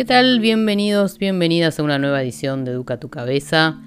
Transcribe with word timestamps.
¿Qué 0.00 0.06
tal? 0.06 0.40
Bienvenidos, 0.40 1.18
bienvenidas 1.18 1.78
a 1.78 1.82
una 1.82 1.98
nueva 1.98 2.22
edición 2.22 2.64
de 2.64 2.70
Educa 2.70 2.98
tu 2.98 3.10
Cabeza. 3.10 3.82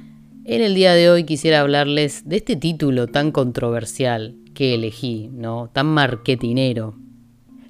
En 0.46 0.62
el 0.62 0.76
día 0.76 0.94
de 0.94 1.10
hoy 1.10 1.24
quisiera 1.24 1.62
hablarles 1.62 2.30
de 2.30 2.36
este 2.36 2.56
título 2.56 3.08
tan 3.08 3.32
controversial 3.32 4.36
que 4.54 4.76
elegí, 4.76 5.32
¿no? 5.34 5.72
Tan 5.74 5.88
marketinero. 5.88 6.94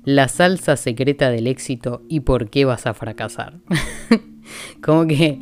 La 0.03 0.27
salsa 0.27 0.75
secreta 0.75 1.29
del 1.29 1.47
éxito 1.47 2.01
y 2.09 2.19
por 2.19 2.49
qué 2.49 2.65
vas 2.65 2.85
a 2.85 2.93
fracasar. 2.93 3.61
Como 4.83 5.07
que 5.07 5.39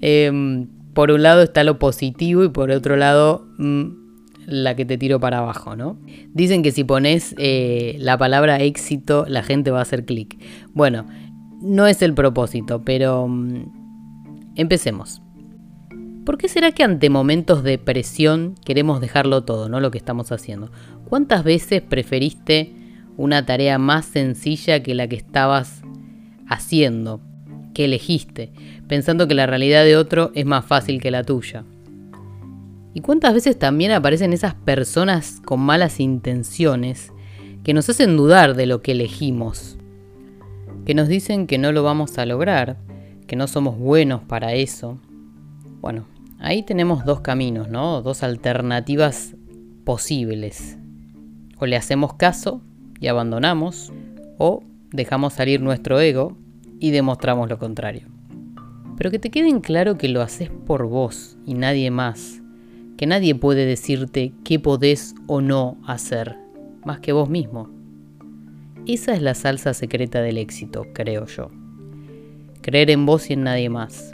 em, 0.00 0.68
por 0.92 1.10
un 1.10 1.24
lado 1.24 1.42
está 1.42 1.64
lo 1.64 1.80
positivo 1.80 2.44
y 2.44 2.50
por 2.50 2.70
otro 2.70 2.94
lado 2.94 3.48
mm, 3.58 4.04
la 4.46 4.76
que 4.76 4.84
te 4.84 4.96
tiro 4.96 5.18
para 5.18 5.38
abajo, 5.38 5.74
¿no? 5.74 5.98
Dicen 6.32 6.62
que 6.62 6.70
si 6.70 6.84
pones 6.84 7.34
eh, 7.36 7.96
la 7.98 8.16
palabra 8.16 8.60
éxito 8.60 9.26
la 9.26 9.42
gente 9.42 9.72
va 9.72 9.80
a 9.80 9.82
hacer 9.82 10.04
clic. 10.04 10.38
Bueno, 10.72 11.06
no 11.64 11.86
es 11.86 12.02
el 12.02 12.12
propósito, 12.12 12.82
pero 12.84 13.26
mm, 13.26 14.52
empecemos. 14.56 15.22
¿Por 16.26 16.36
qué 16.38 16.48
será 16.48 16.72
que 16.72 16.84
ante 16.84 17.08
momentos 17.10 17.62
de 17.62 17.78
presión 17.78 18.54
queremos 18.64 19.00
dejarlo 19.00 19.44
todo, 19.44 19.68
no 19.68 19.80
lo 19.80 19.90
que 19.90 19.98
estamos 19.98 20.30
haciendo? 20.30 20.70
¿Cuántas 21.08 21.42
veces 21.42 21.82
preferiste 21.82 22.72
una 23.16 23.46
tarea 23.46 23.78
más 23.78 24.04
sencilla 24.04 24.82
que 24.82 24.94
la 24.94 25.08
que 25.08 25.16
estabas 25.16 25.82
haciendo, 26.46 27.20
que 27.72 27.86
elegiste, 27.86 28.52
pensando 28.86 29.26
que 29.26 29.34
la 29.34 29.46
realidad 29.46 29.84
de 29.84 29.96
otro 29.96 30.32
es 30.34 30.44
más 30.44 30.66
fácil 30.66 31.00
que 31.00 31.10
la 31.10 31.24
tuya? 31.24 31.64
¿Y 32.92 33.00
cuántas 33.00 33.34
veces 33.34 33.58
también 33.58 33.90
aparecen 33.90 34.32
esas 34.32 34.54
personas 34.54 35.40
con 35.44 35.60
malas 35.60 35.98
intenciones 35.98 37.10
que 37.64 37.74
nos 37.74 37.88
hacen 37.88 38.16
dudar 38.16 38.54
de 38.54 38.66
lo 38.66 38.82
que 38.82 38.92
elegimos? 38.92 39.78
Que 40.84 40.94
nos 40.94 41.08
dicen 41.08 41.46
que 41.46 41.58
no 41.58 41.72
lo 41.72 41.82
vamos 41.82 42.18
a 42.18 42.26
lograr, 42.26 42.76
que 43.26 43.36
no 43.36 43.46
somos 43.46 43.78
buenos 43.78 44.22
para 44.22 44.54
eso. 44.54 44.98
Bueno, 45.80 46.06
ahí 46.38 46.62
tenemos 46.62 47.04
dos 47.04 47.20
caminos, 47.20 47.68
¿no? 47.68 48.02
Dos 48.02 48.22
alternativas 48.22 49.34
posibles. 49.84 50.78
O 51.58 51.66
le 51.66 51.76
hacemos 51.76 52.14
caso 52.14 52.60
y 53.00 53.08
abandonamos, 53.08 53.92
o 54.38 54.62
dejamos 54.90 55.32
salir 55.32 55.60
nuestro 55.60 56.00
ego 56.00 56.36
y 56.80 56.90
demostramos 56.90 57.48
lo 57.48 57.58
contrario. 57.58 58.08
Pero 58.96 59.10
que 59.10 59.18
te 59.18 59.30
queden 59.30 59.60
claro 59.60 59.98
que 59.98 60.08
lo 60.08 60.22
haces 60.22 60.50
por 60.66 60.86
vos 60.86 61.36
y 61.46 61.54
nadie 61.54 61.90
más 61.90 62.40
que 62.96 63.06
nadie 63.06 63.34
puede 63.34 63.66
decirte 63.66 64.32
qué 64.44 64.58
podés 64.58 65.14
o 65.26 65.40
no 65.40 65.76
hacer, 65.86 66.36
más 66.84 67.00
que 67.00 67.12
vos 67.12 67.28
mismo. 67.28 67.68
Esa 68.86 69.14
es 69.14 69.22
la 69.22 69.32
salsa 69.32 69.72
secreta 69.72 70.20
del 70.20 70.36
éxito, 70.36 70.84
creo 70.92 71.24
yo. 71.24 71.50
Creer 72.60 72.90
en 72.90 73.06
vos 73.06 73.30
y 73.30 73.32
en 73.32 73.44
nadie 73.44 73.70
más. 73.70 74.12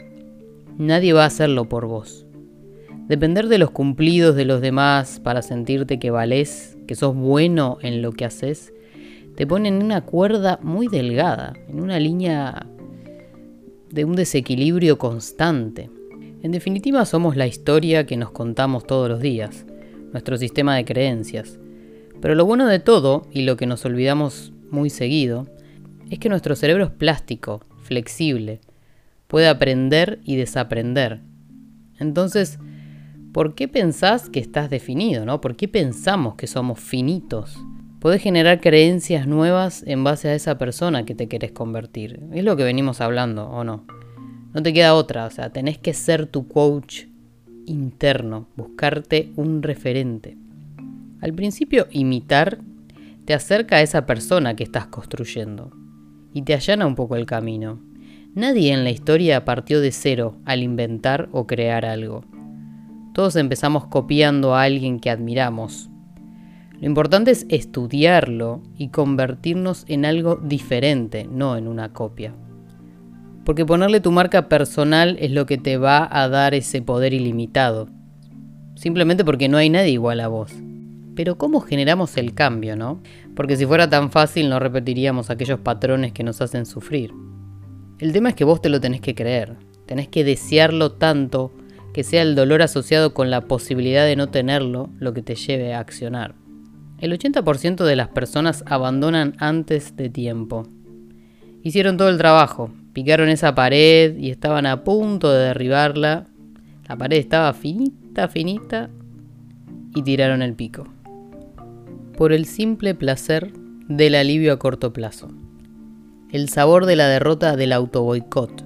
Nadie 0.77 1.11
va 1.11 1.23
a 1.23 1.27
hacerlo 1.27 1.67
por 1.67 1.87
vos. 1.87 2.25
Depender 3.09 3.49
de 3.49 3.57
los 3.57 3.71
cumplidos 3.71 4.33
de 4.33 4.45
los 4.45 4.61
demás 4.61 5.19
para 5.19 5.41
sentirte 5.41 5.99
que 5.99 6.09
valés, 6.09 6.77
que 6.87 6.95
sos 6.95 7.13
bueno 7.13 7.79
en 7.81 8.01
lo 8.01 8.13
que 8.13 8.23
haces, 8.23 8.71
te 9.35 9.45
pone 9.45 9.67
en 9.67 9.83
una 9.83 10.05
cuerda 10.05 10.57
muy 10.61 10.87
delgada, 10.87 11.51
en 11.67 11.81
una 11.81 11.99
línea 11.99 12.65
de 13.89 14.05
un 14.05 14.15
desequilibrio 14.15 14.97
constante. 14.97 15.89
En 16.43 16.53
definitiva, 16.53 17.03
somos 17.05 17.35
la 17.35 17.45
historia 17.45 18.05
que 18.05 18.15
nos 18.15 18.31
contamos 18.31 18.87
todos 18.87 19.09
los 19.09 19.19
días, 19.19 19.65
nuestro 20.13 20.37
sistema 20.37 20.77
de 20.77 20.85
creencias. 20.85 21.59
Pero 22.21 22.35
lo 22.35 22.45
bueno 22.45 22.67
de 22.67 22.79
todo, 22.79 23.27
y 23.33 23.41
lo 23.41 23.57
que 23.57 23.65
nos 23.65 23.83
olvidamos 23.83 24.53
muy 24.71 24.89
seguido, 24.89 25.47
es 26.09 26.19
que 26.19 26.29
nuestro 26.29 26.55
cerebro 26.55 26.85
es 26.85 26.91
plástico, 26.91 27.61
flexible, 27.83 28.61
puede 29.27 29.47
aprender 29.47 30.19
y 30.23 30.35
desaprender. 30.35 31.21
Entonces, 31.99 32.59
¿por 33.31 33.55
qué 33.55 33.67
pensás 33.67 34.29
que 34.29 34.39
estás 34.39 34.69
definido? 34.69 35.25
¿no? 35.25 35.39
¿Por 35.39 35.55
qué 35.55 35.67
pensamos 35.67 36.35
que 36.35 36.47
somos 36.47 36.79
finitos? 36.79 37.57
Podés 37.99 38.21
generar 38.21 38.61
creencias 38.61 39.27
nuevas 39.27 39.83
en 39.85 40.03
base 40.03 40.27
a 40.27 40.35
esa 40.35 40.57
persona 40.57 41.05
que 41.05 41.13
te 41.13 41.27
querés 41.27 41.51
convertir. 41.51 42.19
Es 42.33 42.43
lo 42.43 42.57
que 42.57 42.63
venimos 42.63 42.99
hablando, 42.99 43.47
¿o 43.47 43.63
no? 43.63 43.85
No 44.53 44.63
te 44.63 44.73
queda 44.73 44.95
otra, 44.95 45.27
o 45.27 45.29
sea, 45.29 45.51
tenés 45.51 45.77
que 45.77 45.93
ser 45.93 46.25
tu 46.25 46.47
coach 46.47 47.05
interno, 47.67 48.47
buscarte 48.57 49.31
un 49.35 49.61
referente. 49.63 50.35
Al 51.21 51.33
principio, 51.33 51.87
imitar 51.91 52.59
te 53.25 53.33
acerca 53.33 53.77
a 53.77 53.81
esa 53.81 54.05
persona 54.05 54.55
que 54.55 54.63
estás 54.63 54.87
construyendo 54.87 55.71
y 56.33 56.43
te 56.43 56.53
allana 56.53 56.87
un 56.87 56.95
poco 56.95 57.15
el 57.15 57.25
camino. 57.25 57.79
Nadie 58.33 58.73
en 58.73 58.83
la 58.83 58.91
historia 58.91 59.43
partió 59.43 59.81
de 59.81 59.91
cero 59.91 60.37
al 60.45 60.63
inventar 60.63 61.29
o 61.31 61.45
crear 61.47 61.85
algo. 61.85 62.23
Todos 63.13 63.35
empezamos 63.35 63.87
copiando 63.87 64.55
a 64.55 64.63
alguien 64.63 64.99
que 64.99 65.09
admiramos. 65.09 65.89
Lo 66.79 66.87
importante 66.87 67.31
es 67.31 67.45
estudiarlo 67.49 68.63
y 68.77 68.87
convertirnos 68.87 69.83
en 69.87 70.05
algo 70.05 70.37
diferente, 70.37 71.27
no 71.29 71.57
en 71.57 71.67
una 71.67 71.93
copia. 71.93 72.33
Porque 73.43 73.65
ponerle 73.65 73.99
tu 73.99 74.11
marca 74.11 74.47
personal 74.47 75.17
es 75.19 75.31
lo 75.31 75.45
que 75.45 75.57
te 75.57 75.77
va 75.77 76.07
a 76.09 76.29
dar 76.29 76.53
ese 76.53 76.81
poder 76.81 77.13
ilimitado. 77.13 77.89
Simplemente 78.75 79.25
porque 79.25 79.49
no 79.49 79.57
hay 79.57 79.69
nadie 79.69 79.91
igual 79.91 80.21
a 80.21 80.27
vos. 80.27 80.53
Pero 81.15 81.37
¿cómo 81.37 81.61
generamos 81.61 82.17
el 82.17 82.33
cambio, 82.33 82.75
no? 82.75 83.01
Porque 83.35 83.57
si 83.57 83.65
fuera 83.65 83.89
tan 83.89 84.11
fácil 84.11 84.49
no 84.49 84.59
repetiríamos 84.59 85.29
aquellos 85.29 85.59
patrones 85.59 86.13
que 86.13 86.23
nos 86.23 86.41
hacen 86.41 86.65
sufrir. 86.65 87.13
El 87.99 88.13
tema 88.13 88.29
es 88.29 88.35
que 88.35 88.45
vos 88.45 88.61
te 88.61 88.69
lo 88.69 88.79
tenés 88.79 89.01
que 89.01 89.13
creer. 89.13 89.57
Tenés 89.85 90.07
que 90.07 90.23
desearlo 90.23 90.93
tanto 90.93 91.51
que 91.93 92.03
sea 92.03 92.21
el 92.21 92.35
dolor 92.35 92.61
asociado 92.61 93.13
con 93.13 93.29
la 93.29 93.41
posibilidad 93.41 94.05
de 94.05 94.15
no 94.15 94.29
tenerlo 94.29 94.89
lo 94.99 95.13
que 95.13 95.21
te 95.21 95.35
lleve 95.35 95.73
a 95.73 95.79
accionar. 95.79 96.35
El 96.99 97.11
80% 97.17 97.83
de 97.83 97.95
las 97.95 98.09
personas 98.09 98.63
abandonan 98.67 99.35
antes 99.39 99.95
de 99.95 100.09
tiempo. 100.09 100.67
Hicieron 101.63 101.97
todo 101.97 102.09
el 102.09 102.17
trabajo, 102.17 102.71
picaron 102.93 103.29
esa 103.29 103.53
pared 103.55 104.17
y 104.17 104.29
estaban 104.29 104.65
a 104.65 104.83
punto 104.83 105.31
de 105.31 105.45
derribarla. 105.45 106.27
La 106.87 106.95
pared 106.95 107.17
estaba 107.17 107.53
finita, 107.53 108.27
finita 108.27 108.89
y 109.93 110.01
tiraron 110.03 110.41
el 110.41 110.53
pico. 110.53 110.87
Por 112.21 112.33
el 112.33 112.45
simple 112.45 112.93
placer 112.93 113.51
del 113.87 114.13
alivio 114.13 114.53
a 114.53 114.59
corto 114.59 114.93
plazo. 114.93 115.29
El 116.31 116.49
sabor 116.49 116.85
de 116.85 116.95
la 116.95 117.07
derrota 117.07 117.55
del 117.55 117.73
autoboicot. 117.73 118.63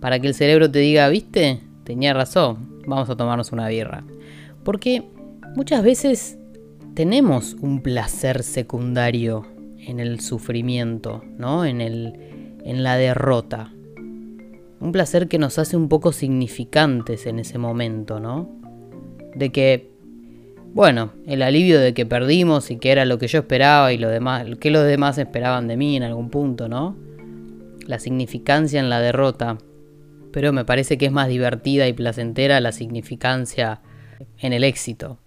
Para 0.00 0.20
que 0.20 0.26
el 0.26 0.34
cerebro 0.34 0.70
te 0.70 0.80
diga, 0.80 1.08
viste, 1.08 1.60
tenía 1.84 2.12
razón, 2.12 2.82
vamos 2.86 3.08
a 3.08 3.16
tomarnos 3.16 3.52
una 3.52 3.68
birra. 3.68 4.04
Porque 4.64 5.02
muchas 5.56 5.82
veces 5.82 6.36
tenemos 6.92 7.56
un 7.58 7.80
placer 7.80 8.42
secundario 8.42 9.46
en 9.78 9.98
el 9.98 10.20
sufrimiento, 10.20 11.24
¿no? 11.38 11.64
En 11.64 11.80
el, 11.80 12.12
en 12.64 12.82
la 12.82 12.98
derrota. 12.98 13.72
Un 14.78 14.92
placer 14.92 15.28
que 15.28 15.38
nos 15.38 15.58
hace 15.58 15.78
un 15.78 15.88
poco 15.88 16.12
significantes 16.12 17.24
en 17.24 17.38
ese 17.38 17.56
momento, 17.56 18.20
¿no? 18.20 18.60
De 19.34 19.50
que, 19.52 19.93
bueno, 20.74 21.12
el 21.24 21.42
alivio 21.42 21.78
de 21.78 21.94
que 21.94 22.04
perdimos 22.04 22.72
y 22.72 22.78
que 22.78 22.90
era 22.90 23.04
lo 23.04 23.18
que 23.18 23.28
yo 23.28 23.38
esperaba 23.38 23.92
y 23.92 23.98
lo 23.98 24.08
demás, 24.08 24.44
que 24.58 24.72
los 24.72 24.84
demás 24.84 25.16
esperaban 25.18 25.68
de 25.68 25.76
mí 25.76 25.96
en 25.96 26.02
algún 26.02 26.30
punto, 26.30 26.68
¿no? 26.68 26.96
La 27.86 28.00
significancia 28.00 28.80
en 28.80 28.90
la 28.90 28.98
derrota. 28.98 29.56
Pero 30.32 30.52
me 30.52 30.64
parece 30.64 30.98
que 30.98 31.06
es 31.06 31.12
más 31.12 31.28
divertida 31.28 31.86
y 31.86 31.92
placentera 31.92 32.60
la 32.60 32.72
significancia 32.72 33.82
en 34.38 34.52
el 34.52 34.64
éxito, 34.64 35.20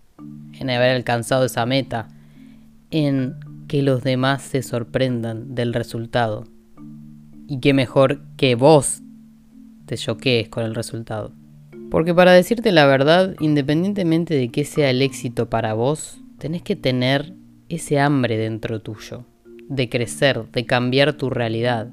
en 0.60 0.70
haber 0.70 0.90
alcanzado 0.90 1.46
esa 1.46 1.66
meta, 1.66 2.10
en 2.92 3.36
que 3.70 3.82
los 3.84 4.04
demás 4.04 4.42
se 4.42 4.62
sorprendan 4.62 5.56
del 5.56 5.74
resultado. 5.74 6.44
Y 7.48 7.62
qué 7.62 7.74
mejor 7.74 8.20
que 8.36 8.56
vos 8.56 9.02
te 9.86 9.96
choquees 9.96 10.50
con 10.50 10.66
el 10.66 10.76
resultado. 10.76 11.32
Porque 11.90 12.14
para 12.14 12.34
decirte 12.34 12.72
la 12.72 12.86
verdad, 12.86 13.36
independientemente 13.40 14.36
de 14.36 14.50
que 14.50 14.66
sea 14.66 14.90
el 14.90 15.02
éxito 15.02 15.50
para 15.50 15.74
vos, 15.74 16.20
tenés 16.38 16.62
que 16.62 16.76
tener 16.76 17.34
ese 17.70 18.00
hambre 18.00 18.38
dentro 18.38 18.82
tuyo, 18.82 19.26
de 19.70 19.90
crecer, 19.90 20.50
de 20.52 20.66
cambiar 20.66 21.14
tu 21.14 21.30
realidad. 21.30 21.90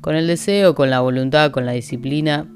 Con 0.00 0.16
el 0.16 0.26
deseo, 0.26 0.74
con 0.74 0.90
la 0.90 1.00
voluntad, 1.00 1.52
con 1.52 1.64
la 1.64 1.72
disciplina, 1.72 2.48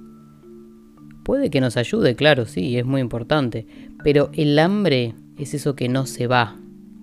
puede 1.24 1.50
que 1.50 1.60
nos 1.60 1.76
ayude, 1.76 2.16
claro, 2.16 2.46
sí, 2.46 2.76
es 2.78 2.84
muy 2.84 3.00
importante, 3.00 3.66
pero 4.02 4.30
el 4.32 4.58
hambre 4.58 5.14
es 5.38 5.54
eso 5.54 5.74
que 5.76 5.88
no 5.88 6.06
se 6.06 6.26
va, 6.26 6.56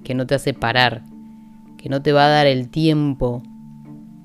que 0.03 0.13
no 0.13 0.27
te 0.27 0.35
hace 0.35 0.53
parar, 0.53 1.03
que 1.77 1.89
no 1.89 2.01
te 2.01 2.13
va 2.13 2.25
a 2.25 2.29
dar 2.29 2.47
el 2.47 2.69
tiempo 2.69 3.43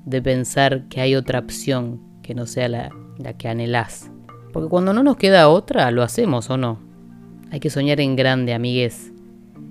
de 0.05 0.23
pensar 0.23 0.89
que 0.89 1.01
hay 1.01 1.15
otra 1.15 1.41
opción 1.41 2.01
que 2.23 2.35
no 2.35 2.47
sea 2.47 2.69
la, 2.69 2.91
que 3.37 3.49
anhelás. 3.49 4.11
Porque 4.59 4.71
cuando 4.71 4.93
no 4.93 5.05
nos 5.05 5.17
queda 5.17 5.49
otra, 5.49 5.89
lo 5.93 6.03
hacemos 6.03 6.51
o 6.51 6.57
no. 6.57 6.81
Hay 7.53 7.61
que 7.61 7.71
soñar 7.71 8.01
en 8.01 8.17
grande, 8.17 8.55
amigues. 8.55 9.13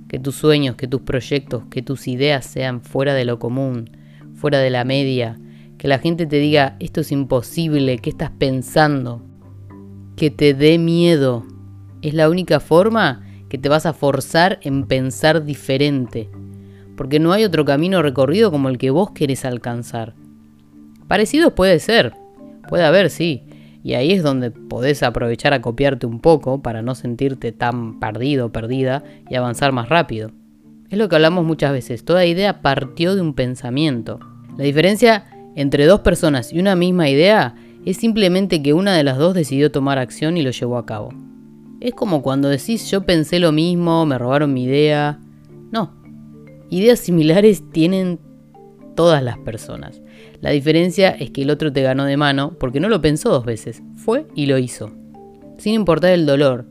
Que 0.07 0.17
tus 0.17 0.35
sueños, 0.35 0.77
que 0.77 0.87
tus 0.87 1.01
proyectos, 1.01 1.63
que 1.69 1.81
tus 1.81 2.07
ideas 2.07 2.45
sean 2.45 2.79
fuera 2.79 3.13
de 3.13 3.25
lo 3.25 3.37
común, 3.37 3.89
fuera 4.33 4.59
de 4.59 4.69
la 4.69 4.85
media, 4.85 5.37
que 5.77 5.89
la 5.89 5.99
gente 5.99 6.25
te 6.25 6.37
diga 6.37 6.77
esto 6.79 7.01
es 7.01 7.11
imposible, 7.11 7.97
¿qué 7.97 8.11
estás 8.11 8.31
pensando? 8.31 9.21
Que 10.15 10.31
te 10.31 10.53
dé 10.53 10.77
miedo. 10.77 11.45
Es 12.01 12.13
la 12.13 12.29
única 12.29 12.61
forma 12.61 13.27
que 13.49 13.57
te 13.57 13.67
vas 13.67 13.85
a 13.85 13.91
forzar 13.91 14.57
en 14.61 14.85
pensar 14.85 15.43
diferente, 15.43 16.29
porque 16.95 17.19
no 17.19 17.33
hay 17.33 17.43
otro 17.43 17.65
camino 17.65 18.01
recorrido 18.01 18.51
como 18.51 18.69
el 18.69 18.77
que 18.77 18.91
vos 18.91 19.11
querés 19.11 19.43
alcanzar. 19.43 20.15
Parecidos 21.09 21.51
puede 21.51 21.79
ser, 21.79 22.13
puede 22.69 22.85
haber, 22.85 23.09
sí, 23.09 23.46
y 23.83 23.93
ahí 23.93 24.11
es 24.11 24.23
donde 24.23 24.51
podés 24.51 25.03
aprovechar 25.03 25.53
a 25.53 25.61
copiarte 25.61 26.05
un 26.05 26.19
poco 26.19 26.61
para 26.61 26.81
no 26.81 26.95
sentirte 26.95 27.51
tan 27.51 27.99
perdido 27.99 28.47
o 28.47 28.51
perdida 28.51 29.03
y 29.29 29.35
avanzar 29.35 29.71
más 29.71 29.89
rápido. 29.89 30.31
Es 30.89 30.97
lo 30.97 31.09
que 31.09 31.15
hablamos 31.15 31.45
muchas 31.45 31.71
veces, 31.71 32.05
toda 32.05 32.25
idea 32.25 32.61
partió 32.61 33.15
de 33.15 33.21
un 33.21 33.33
pensamiento. 33.33 34.19
La 34.57 34.63
diferencia 34.63 35.25
entre 35.55 35.85
dos 35.85 36.01
personas 36.01 36.53
y 36.53 36.59
una 36.59 36.75
misma 36.75 37.09
idea 37.09 37.55
es 37.85 37.97
simplemente 37.97 38.61
que 38.61 38.73
una 38.73 38.95
de 38.95 39.03
las 39.03 39.17
dos 39.17 39.33
decidió 39.33 39.71
tomar 39.71 39.97
acción 39.97 40.37
y 40.37 40.41
lo 40.41 40.51
llevó 40.51 40.77
a 40.77 40.85
cabo. 40.85 41.09
Es 41.79 41.93
como 41.93 42.21
cuando 42.21 42.49
decís 42.49 42.89
yo 42.89 43.05
pensé 43.05 43.39
lo 43.39 43.51
mismo, 43.51 44.05
me 44.05 44.17
robaron 44.17 44.53
mi 44.53 44.63
idea. 44.63 45.19
No, 45.71 45.93
ideas 46.69 46.99
similares 46.99 47.63
tienen 47.71 48.19
todas 48.95 49.21
las 49.23 49.37
personas. 49.37 50.01
La 50.41 50.51
diferencia 50.51 51.09
es 51.09 51.31
que 51.31 51.41
el 51.41 51.49
otro 51.49 51.73
te 51.73 51.81
ganó 51.81 52.05
de 52.05 52.17
mano 52.17 52.55
porque 52.59 52.79
no 52.79 52.89
lo 52.89 53.01
pensó 53.01 53.29
dos 53.29 53.45
veces, 53.45 53.81
fue 53.95 54.27
y 54.35 54.45
lo 54.45 54.57
hizo. 54.57 54.91
Sin 55.57 55.73
importar 55.73 56.11
el 56.11 56.25
dolor, 56.25 56.65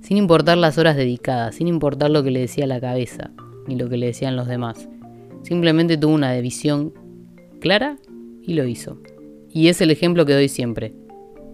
sin 0.00 0.16
importar 0.16 0.58
las 0.58 0.78
horas 0.78 0.96
dedicadas, 0.96 1.56
sin 1.56 1.68
importar 1.68 2.10
lo 2.10 2.22
que 2.22 2.30
le 2.30 2.40
decía 2.40 2.66
la 2.66 2.80
cabeza, 2.80 3.30
ni 3.66 3.76
lo 3.76 3.88
que 3.88 3.98
le 3.98 4.06
decían 4.06 4.36
los 4.36 4.48
demás. 4.48 4.88
Simplemente 5.42 5.96
tuvo 5.96 6.14
una 6.14 6.34
visión 6.40 6.92
clara 7.60 7.98
y 8.42 8.54
lo 8.54 8.66
hizo. 8.66 8.98
Y 9.50 9.68
es 9.68 9.80
el 9.80 9.90
ejemplo 9.90 10.24
que 10.24 10.32
doy 10.32 10.48
siempre. 10.48 10.94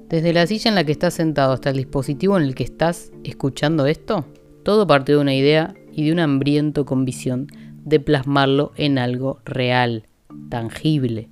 Desde 0.09 0.33
la 0.33 0.47
silla 0.47 0.71
en 0.71 0.75
la 0.75 0.85
que 0.85 0.93
estás 0.93 1.15
sentado 1.15 1.53
hasta 1.53 1.71
el 1.71 1.77
dispositivo 1.77 2.37
en 2.39 2.45
el 2.45 2.55
que 2.55 2.65
estás 2.65 3.13
escuchando 3.25 3.87
esto, 3.87 4.25
todo 4.63 4.87
parte 4.87 5.13
de 5.13 5.19
una 5.19 5.35
idea 5.35 5.75
y 5.93 6.07
de 6.07 6.13
un 6.13 6.21
hambriento 6.21 6.85
con 6.87 7.05
visión 7.05 7.49
de 7.85 8.01
plasmarlo 8.01 8.73
en 8.77 8.99
algo 8.99 9.41
real, 9.45 10.05
tangible. 10.49 11.29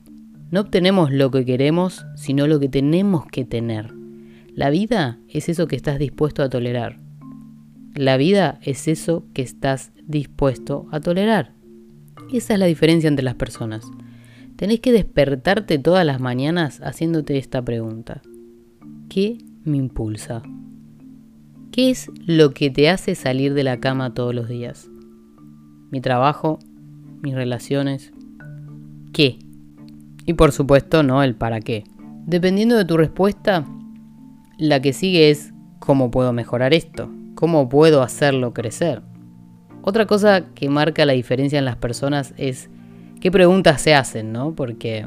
No 0.56 0.62
obtenemos 0.62 1.12
lo 1.12 1.31
que 1.31 1.44
queremos, 1.44 2.06
sino 2.14 2.47
lo 2.47 2.58
que 2.58 2.70
tenemos 2.70 3.26
que 3.26 3.44
tener. 3.44 3.93
La 4.55 4.70
vida 4.70 5.19
es 5.29 5.50
eso 5.50 5.69
que 5.69 5.76
estás 5.76 5.99
dispuesto 5.99 6.43
a 6.43 6.49
tolerar. 6.49 6.99
La 7.94 8.17
vida 8.17 8.58
es 8.62 8.88
eso 8.88 9.26
que 9.35 9.43
estás 9.43 9.93
dispuesto 10.06 10.87
a 10.93 11.00
tolerar. 11.00 11.53
Esa 12.32 12.55
es 12.55 12.58
la 12.58 12.64
diferencia 12.64 13.08
entre 13.08 13.23
las 13.23 13.35
personas. 13.35 13.85
Tenés 14.56 14.81
que 14.81 14.93
despertarte 14.93 15.79
todas 15.79 16.06
las 16.06 16.23
mañanas 16.23 16.81
haciéndote 16.82 17.37
esta 17.37 17.62
pregunta. 17.62 18.23
¿Qué 19.11 19.37
me 19.62 19.76
impulsa? 19.76 20.43
¿Qué 21.70 21.91
es 21.91 22.11
lo 22.25 22.53
que 22.53 22.70
te 22.70 22.88
hace 22.88 23.14
salir 23.14 23.53
de 23.53 23.62
la 23.62 23.79
cama 23.79 24.14
todos 24.14 24.35
los 24.35 24.49
días? 24.49 24.88
¿Mi 25.91 26.00
trabajo? 26.00 26.58
¿Mis 27.20 27.35
relaciones? 27.35 28.14
¿Qué? 29.12 29.38
Y 30.26 30.34
por 30.34 30.52
supuesto, 30.52 31.02
no 31.02 31.23
el 31.23 31.37
para 31.37 31.61
qué. 31.61 31.84
Dependiendo 32.26 32.76
de 32.76 32.84
tu 32.84 32.96
respuesta, 32.96 33.64
la 34.58 34.82
que 34.82 34.93
sigue 34.93 35.31
es 35.31 35.52
¿cómo 35.78 36.11
puedo 36.11 36.32
mejorar 36.32 36.75
esto? 36.75 37.08
¿Cómo 37.37 37.69
puedo 37.69 38.02
hacerlo 38.02 38.52
crecer? 38.52 39.02
Otra 39.82 40.06
cosa 40.06 40.46
que 40.55 40.69
marca 40.69 41.06
la 41.06 41.12
diferencia 41.12 41.61
en 41.61 41.64
las 41.64 41.76
personas 41.76 42.34
es 42.37 42.69
qué 43.20 43.31
preguntas 43.31 43.81
se 43.81 43.94
hacen, 43.94 44.32
¿no? 44.32 44.55
Porque 44.55 45.06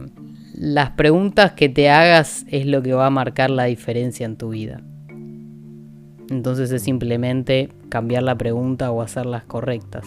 las 0.54 0.92
preguntas 0.92 1.51
que 1.51 1.68
te 1.68 1.89
hagas 1.89 2.45
es 2.48 2.65
lo 2.65 2.81
que 2.81 2.94
va 2.94 3.07
a 3.07 3.12
marcar 3.12 3.50
la 3.50 3.65
diferencia 3.65 4.25
en 4.25 4.38
tu 4.38 4.50
vida. 4.50 4.81
Entonces 6.30 6.72
es 6.72 6.83
simplemente 6.83 7.69
cambiar 7.89 8.24
la 8.24 8.38
pregunta 8.38 8.92
o 8.92 9.01
hacerlas 9.01 9.44
correctas. 9.44 10.06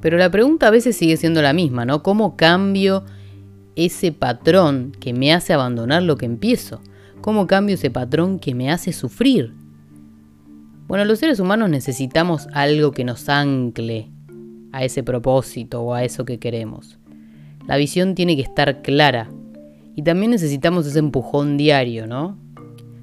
Pero 0.00 0.18
la 0.18 0.30
pregunta 0.30 0.66
a 0.66 0.70
veces 0.70 0.96
sigue 0.96 1.16
siendo 1.16 1.40
la 1.40 1.52
misma, 1.52 1.84
¿no? 1.84 2.02
¿Cómo 2.02 2.36
cambio 2.36 3.04
ese 3.84 4.12
patrón 4.12 4.92
que 4.98 5.12
me 5.12 5.32
hace 5.32 5.52
abandonar 5.52 6.02
lo 6.02 6.16
que 6.16 6.26
empiezo? 6.26 6.80
¿Cómo 7.20 7.46
cambio 7.46 7.74
ese 7.74 7.90
patrón 7.90 8.38
que 8.38 8.54
me 8.54 8.70
hace 8.70 8.92
sufrir? 8.92 9.54
Bueno, 10.86 11.04
los 11.04 11.18
seres 11.18 11.38
humanos 11.38 11.70
necesitamos 11.70 12.48
algo 12.52 12.92
que 12.92 13.04
nos 13.04 13.28
ancle 13.28 14.10
a 14.72 14.84
ese 14.84 15.02
propósito 15.02 15.82
o 15.82 15.94
a 15.94 16.04
eso 16.04 16.24
que 16.24 16.38
queremos. 16.38 16.98
La 17.66 17.76
visión 17.76 18.14
tiene 18.14 18.36
que 18.36 18.42
estar 18.42 18.82
clara. 18.82 19.30
Y 19.94 20.02
también 20.02 20.30
necesitamos 20.30 20.86
ese 20.86 20.98
empujón 20.98 21.56
diario, 21.56 22.06
¿no? 22.06 22.38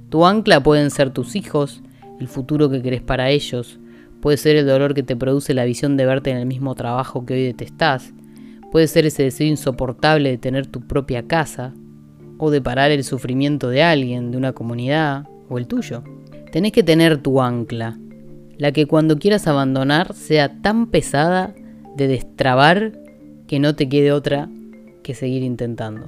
Tu 0.10 0.26
ancla 0.26 0.64
pueden 0.64 0.90
ser 0.90 1.12
tus 1.12 1.36
hijos, 1.36 1.82
el 2.20 2.28
futuro 2.28 2.70
que 2.70 2.82
querés 2.82 3.02
para 3.02 3.30
ellos, 3.30 3.80
puede 4.22 4.38
ser 4.38 4.56
el 4.56 4.66
dolor 4.66 4.94
que 4.94 5.04
te 5.04 5.16
produce 5.16 5.54
la 5.54 5.66
visión 5.66 5.98
de 5.98 6.06
verte 6.06 6.32
en 6.32 6.38
el 6.38 6.46
mismo 6.46 6.76
trabajo 6.76 7.26
que 7.26 7.36
hoy 7.36 7.44
detestás, 7.44 8.14
puede 8.72 8.88
ser 8.88 9.06
ese 9.06 9.24
deseo 9.24 9.48
insoportable 9.48 10.30
de 10.30 10.38
tener 10.38 10.68
tu 10.68 10.82
propia 10.82 11.24
casa, 11.28 11.74
o 12.38 12.52
de 12.52 12.62
parar 12.62 12.92
el 12.92 13.04
sufrimiento 13.04 13.70
de 13.70 13.84
alguien, 13.84 14.32
de 14.32 14.38
una 14.38 14.54
comunidad, 14.54 15.28
o 15.50 15.58
el 15.58 15.68
tuyo. 15.68 16.04
Tenés 16.52 16.72
que 16.72 16.84
tener 16.84 17.18
tu 17.18 17.42
ancla, 17.42 17.98
la 18.58 18.72
que 18.72 18.86
cuando 18.86 19.18
quieras 19.18 19.48
abandonar 19.48 20.14
sea 20.14 20.62
tan 20.62 20.88
pesada 20.88 21.54
de 21.96 22.08
destrabar 22.08 22.94
que 23.48 23.60
no 23.60 23.76
te 23.76 23.90
quede 23.90 24.12
otra 24.12 24.50
que 25.04 25.14
seguir 25.14 25.44
intentando. 25.44 26.08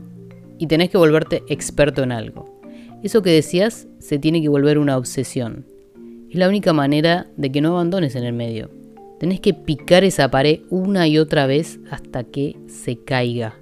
Y 0.58 0.68
tenés 0.68 0.90
que 0.90 0.98
volverte 0.98 1.44
experto 1.48 2.04
en 2.04 2.12
algo. 2.12 2.60
Eso 3.02 3.22
que 3.22 3.32
decías 3.32 3.88
se 4.00 4.20
tiene 4.20 4.42
que 4.42 4.50
volver 4.50 4.78
una 4.78 4.98
obsesión. 4.98 5.66
Es 6.30 6.36
la 6.36 6.50
única 6.50 6.74
manera 6.74 7.28
de 7.38 7.52
que 7.52 7.62
no 7.62 7.70
abandones 7.70 8.16
en 8.16 8.24
el 8.24 8.34
medio. 8.34 8.70
Tenés 9.20 9.40
que 9.40 9.54
picar 9.54 10.04
esa 10.04 10.32
pared 10.32 10.62
una 10.70 11.08
y 11.08 11.18
otra 11.18 11.46
vez 11.46 11.80
hasta 11.92 12.24
que 12.24 12.58
se 12.68 12.98
caiga. 12.98 13.56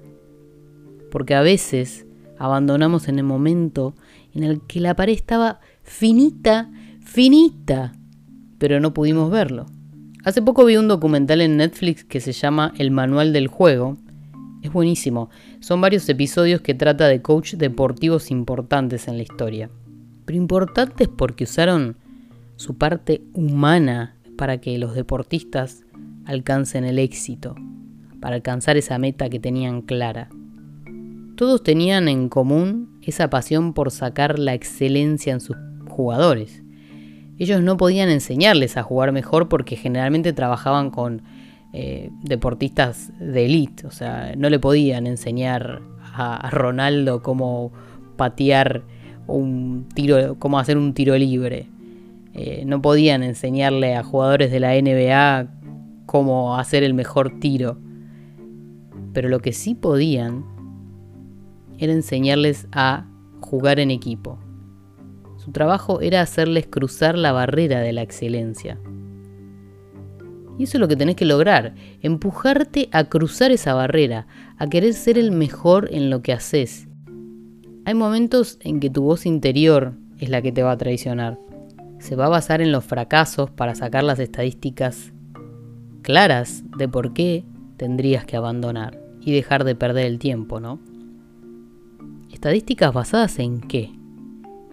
Porque 1.10 1.34
a 1.34 1.42
veces 1.42 2.06
abandonamos 2.38 3.08
en 3.08 3.18
el 3.18 3.24
momento 3.24 3.94
en 4.34 4.44
el 4.44 4.60
que 4.62 4.80
la 4.80 4.94
pared 4.94 5.14
estaba 5.14 5.60
finita, 5.82 6.70
finita, 7.00 7.92
pero 8.58 8.78
no 8.80 8.94
pudimos 8.94 9.30
verlo. 9.30 9.66
Hace 10.24 10.42
poco 10.42 10.64
vi 10.64 10.76
un 10.76 10.88
documental 10.88 11.40
en 11.40 11.56
Netflix 11.56 12.04
que 12.04 12.20
se 12.20 12.32
llama 12.32 12.72
El 12.78 12.90
Manual 12.90 13.32
del 13.32 13.48
Juego 13.48 13.96
es 14.62 14.72
buenísimo. 14.72 15.30
Son 15.60 15.80
varios 15.80 16.08
episodios 16.08 16.60
que 16.60 16.74
trata 16.74 17.06
de 17.06 17.22
coach 17.22 17.54
deportivos 17.54 18.30
importantes 18.30 19.08
en 19.08 19.16
la 19.16 19.22
historia. 19.22 19.70
Pero 20.24 20.36
importantes 20.36 21.08
porque 21.08 21.44
usaron 21.44 21.96
su 22.56 22.76
parte 22.76 23.22
humana 23.34 24.16
para 24.38 24.58
que 24.58 24.78
los 24.78 24.94
deportistas 24.94 25.84
alcancen 26.24 26.84
el 26.84 26.98
éxito, 26.98 27.54
para 28.20 28.36
alcanzar 28.36 28.78
esa 28.78 28.96
meta 28.98 29.28
que 29.28 29.38
tenían 29.38 29.82
clara. 29.82 30.30
Todos 31.36 31.62
tenían 31.62 32.08
en 32.08 32.30
común 32.30 32.98
esa 33.02 33.28
pasión 33.28 33.74
por 33.74 33.90
sacar 33.90 34.38
la 34.38 34.54
excelencia 34.54 35.34
en 35.34 35.40
sus 35.40 35.56
jugadores. 35.88 36.62
Ellos 37.38 37.62
no 37.62 37.76
podían 37.76 38.08
enseñarles 38.08 38.76
a 38.76 38.82
jugar 38.82 39.12
mejor 39.12 39.48
porque 39.48 39.76
generalmente 39.76 40.32
trabajaban 40.32 40.90
con 40.90 41.22
eh, 41.72 42.10
deportistas 42.22 43.12
de 43.20 43.44
élite. 43.44 43.86
O 43.86 43.90
sea, 43.90 44.34
no 44.36 44.48
le 44.50 44.58
podían 44.58 45.06
enseñar 45.06 45.82
a, 46.14 46.50
Ronaldo 46.50 47.22
cómo 47.22 47.72
patear 48.16 48.82
un 49.26 49.86
tiro, 49.94 50.36
cómo 50.38 50.58
hacer 50.58 50.76
un 50.76 50.94
tiro 50.94 51.16
libre. 51.16 51.68
Eh, 52.40 52.62
no 52.64 52.80
podían 52.80 53.24
enseñarle 53.24 53.96
a 53.96 54.04
jugadores 54.04 54.52
de 54.52 54.60
la 54.60 54.80
NBA 54.80 55.50
cómo 56.06 56.56
hacer 56.56 56.84
el 56.84 56.94
mejor 56.94 57.40
tiro. 57.40 57.80
Pero 59.12 59.28
lo 59.28 59.40
que 59.40 59.52
sí 59.52 59.74
podían 59.74 60.44
era 61.78 61.92
enseñarles 61.92 62.68
a 62.70 63.08
jugar 63.40 63.80
en 63.80 63.90
equipo. 63.90 64.38
Su 65.36 65.50
trabajo 65.50 66.00
era 66.00 66.20
hacerles 66.20 66.68
cruzar 66.68 67.18
la 67.18 67.32
barrera 67.32 67.80
de 67.80 67.92
la 67.92 68.02
excelencia. 68.02 68.78
Y 70.58 70.62
eso 70.62 70.76
es 70.76 70.80
lo 70.80 70.86
que 70.86 70.94
tenés 70.94 71.16
que 71.16 71.24
lograr, 71.24 71.74
empujarte 72.02 72.88
a 72.92 73.02
cruzar 73.04 73.50
esa 73.50 73.74
barrera, 73.74 74.28
a 74.58 74.68
querer 74.68 74.94
ser 74.94 75.18
el 75.18 75.32
mejor 75.32 75.88
en 75.90 76.08
lo 76.08 76.22
que 76.22 76.32
haces. 76.32 76.86
Hay 77.84 77.94
momentos 77.94 78.58
en 78.60 78.78
que 78.78 78.90
tu 78.90 79.02
voz 79.02 79.26
interior 79.26 79.94
es 80.18 80.28
la 80.28 80.40
que 80.40 80.52
te 80.52 80.62
va 80.62 80.70
a 80.70 80.78
traicionar. 80.78 81.36
Se 81.98 82.16
va 82.16 82.26
a 82.26 82.30
basar 82.30 82.60
en 82.60 82.72
los 82.72 82.84
fracasos 82.84 83.50
para 83.50 83.74
sacar 83.74 84.04
las 84.04 84.18
estadísticas 84.18 85.12
claras 86.02 86.62
de 86.76 86.88
por 86.88 87.12
qué 87.12 87.44
tendrías 87.76 88.24
que 88.24 88.36
abandonar 88.36 88.98
y 89.20 89.32
dejar 89.32 89.64
de 89.64 89.74
perder 89.74 90.06
el 90.06 90.18
tiempo, 90.18 90.60
¿no? 90.60 90.78
¿Estadísticas 92.32 92.92
basadas 92.92 93.38
en 93.38 93.60
qué? 93.60 93.90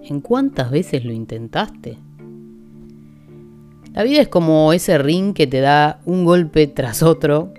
¿En 0.04 0.22
cuántas 0.22 0.72
veces 0.72 1.04
lo 1.04 1.12
intentaste? 1.12 1.98
La 3.94 4.04
vida 4.04 4.22
es 4.22 4.28
como 4.28 4.74
ese 4.74 4.98
ring 4.98 5.34
que 5.34 5.48
te 5.48 5.62
da 5.62 6.02
un 6.06 6.26
golpe 6.26 6.68
tras 6.68 7.02
otro, 7.02 7.54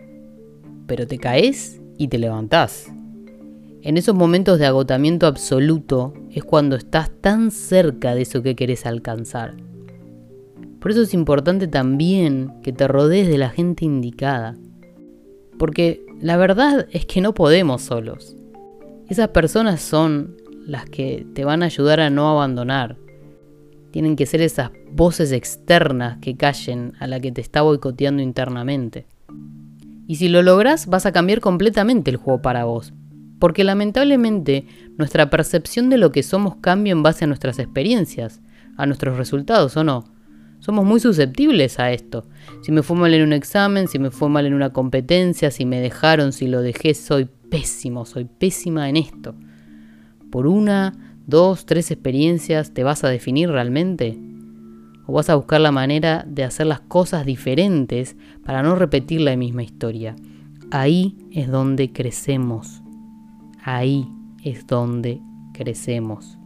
pero 0.87 1.07
te 1.07 1.19
caes 1.19 1.81
y 1.99 2.09
te 2.09 2.19
levantás. 2.19 2.93
En 3.83 3.97
esos 3.97 4.15
momentos 4.15 4.59
de 4.59 4.67
agotamiento 4.67 5.27
absoluto 5.27 6.13
es 6.37 6.45
cuando 6.45 6.77
estás 6.77 7.11
tan 7.23 7.51
cerca 7.51 8.15
de 8.15 8.21
eso 8.21 8.43
que 8.43 8.55
querés 8.55 8.85
alcanzar. 8.85 9.55
Por 10.81 10.91
eso 10.91 11.01
es 11.01 11.15
importante 11.15 11.67
también 11.67 12.53
que 12.63 12.75
te 12.75 12.87
rodees 12.87 13.27
de 13.27 13.39
la 13.39 13.49
gente 13.49 13.87
indicada. 13.87 14.55
Porque 15.59 16.05
la 16.21 16.37
verdad 16.37 16.89
es 16.91 17.07
que 17.07 17.23
no 17.23 17.33
podemos 17.33 17.81
solos. 17.81 18.37
Esas 19.09 19.29
personas 19.29 19.81
son 19.81 20.37
las 20.67 20.85
que 20.85 21.27
te 21.33 21.47
van 21.47 21.63
a 21.63 21.67
ayudar 21.67 22.01
a 22.01 22.11
no 22.11 22.29
abandonar. 22.29 22.99
Tienen 23.91 24.15
que 24.15 24.27
ser 24.27 24.43
esas 24.43 24.73
voces 24.93 25.33
externas 25.33 26.19
que 26.19 26.37
callen 26.37 26.93
a 27.01 27.07
la 27.07 27.19
que 27.19 27.33
te 27.33 27.41
está 27.41 27.63
boicoteando 27.63 28.23
internamente. 28.23 29.07
Y 30.07 30.17
si 30.17 30.29
lo 30.29 30.43
logras, 30.43 30.87
vas 30.87 31.07
a 31.07 31.13
cambiar 31.13 31.41
completamente 31.41 32.11
el 32.11 32.19
juego 32.19 32.43
para 32.43 32.67
vos. 32.67 32.93
Porque 33.39 33.65
lamentablemente 33.65 34.67
nuestra 34.97 35.31
percepción 35.31 35.91
de 35.91 35.99
lo 35.99 36.13
que 36.13 36.23
somos 36.23 36.57
cambia 36.57 36.93
en 36.93 37.03
base 37.03 37.25
a 37.25 37.29
nuestras 37.29 37.59
experiencias, 37.59 38.41
a 38.77 38.87
nuestros 38.87 39.17
resultados 39.17 39.77
o 39.77 39.85
no. 39.85 40.05
Somos 40.59 40.85
muy 40.85 41.01
susceptibles 41.01 41.79
a 41.79 41.93
esto. 41.93 42.27
Si 42.63 42.73
me 42.73 42.83
fue 42.83 42.97
mal 42.97 43.13
en 43.15 43.23
un 43.23 43.33
examen, 43.33 43.89
si 43.89 43.99
me 43.99 44.11
fue 44.11 44.29
mal 44.29 44.47
en 44.47 44.55
una 44.55 44.73
competencia, 44.73 45.51
si 45.51 45.67
me 45.67 45.81
dejaron, 45.81 46.33
si 46.33 46.49
lo 46.49 46.63
dejé, 46.63 46.95
soy 46.95 47.29
pésimo, 47.51 48.07
soy 48.07 48.25
pésima 48.25 48.89
en 48.89 48.97
esto. 48.97 49.35
¿Por 50.31 50.47
una, 50.47 51.19
dos, 51.27 51.67
tres 51.67 51.91
experiencias 51.91 52.73
te 52.73 52.85
vas 52.85 53.05
a 53.05 53.09
definir 53.09 53.51
realmente? 53.51 54.19
¿O 55.07 55.13
vas 55.13 55.31
a 55.31 55.37
buscar 55.37 55.61
la 55.61 55.71
manera 55.71 56.25
de 56.27 56.43
hacer 56.43 56.67
las 56.67 56.81
cosas 56.81 57.25
diferentes 57.25 58.17
para 58.45 58.63
no 58.63 58.75
repetir 58.75 59.21
la 59.21 59.37
misma 59.37 59.63
historia? 59.63 60.17
Ahí 60.71 61.17
es 61.31 61.49
donde 61.49 61.93
crecemos. 61.93 62.83
Ahí 63.69 64.09
es 64.45 64.65
donde 64.69 65.21
crecemos. 65.53 66.39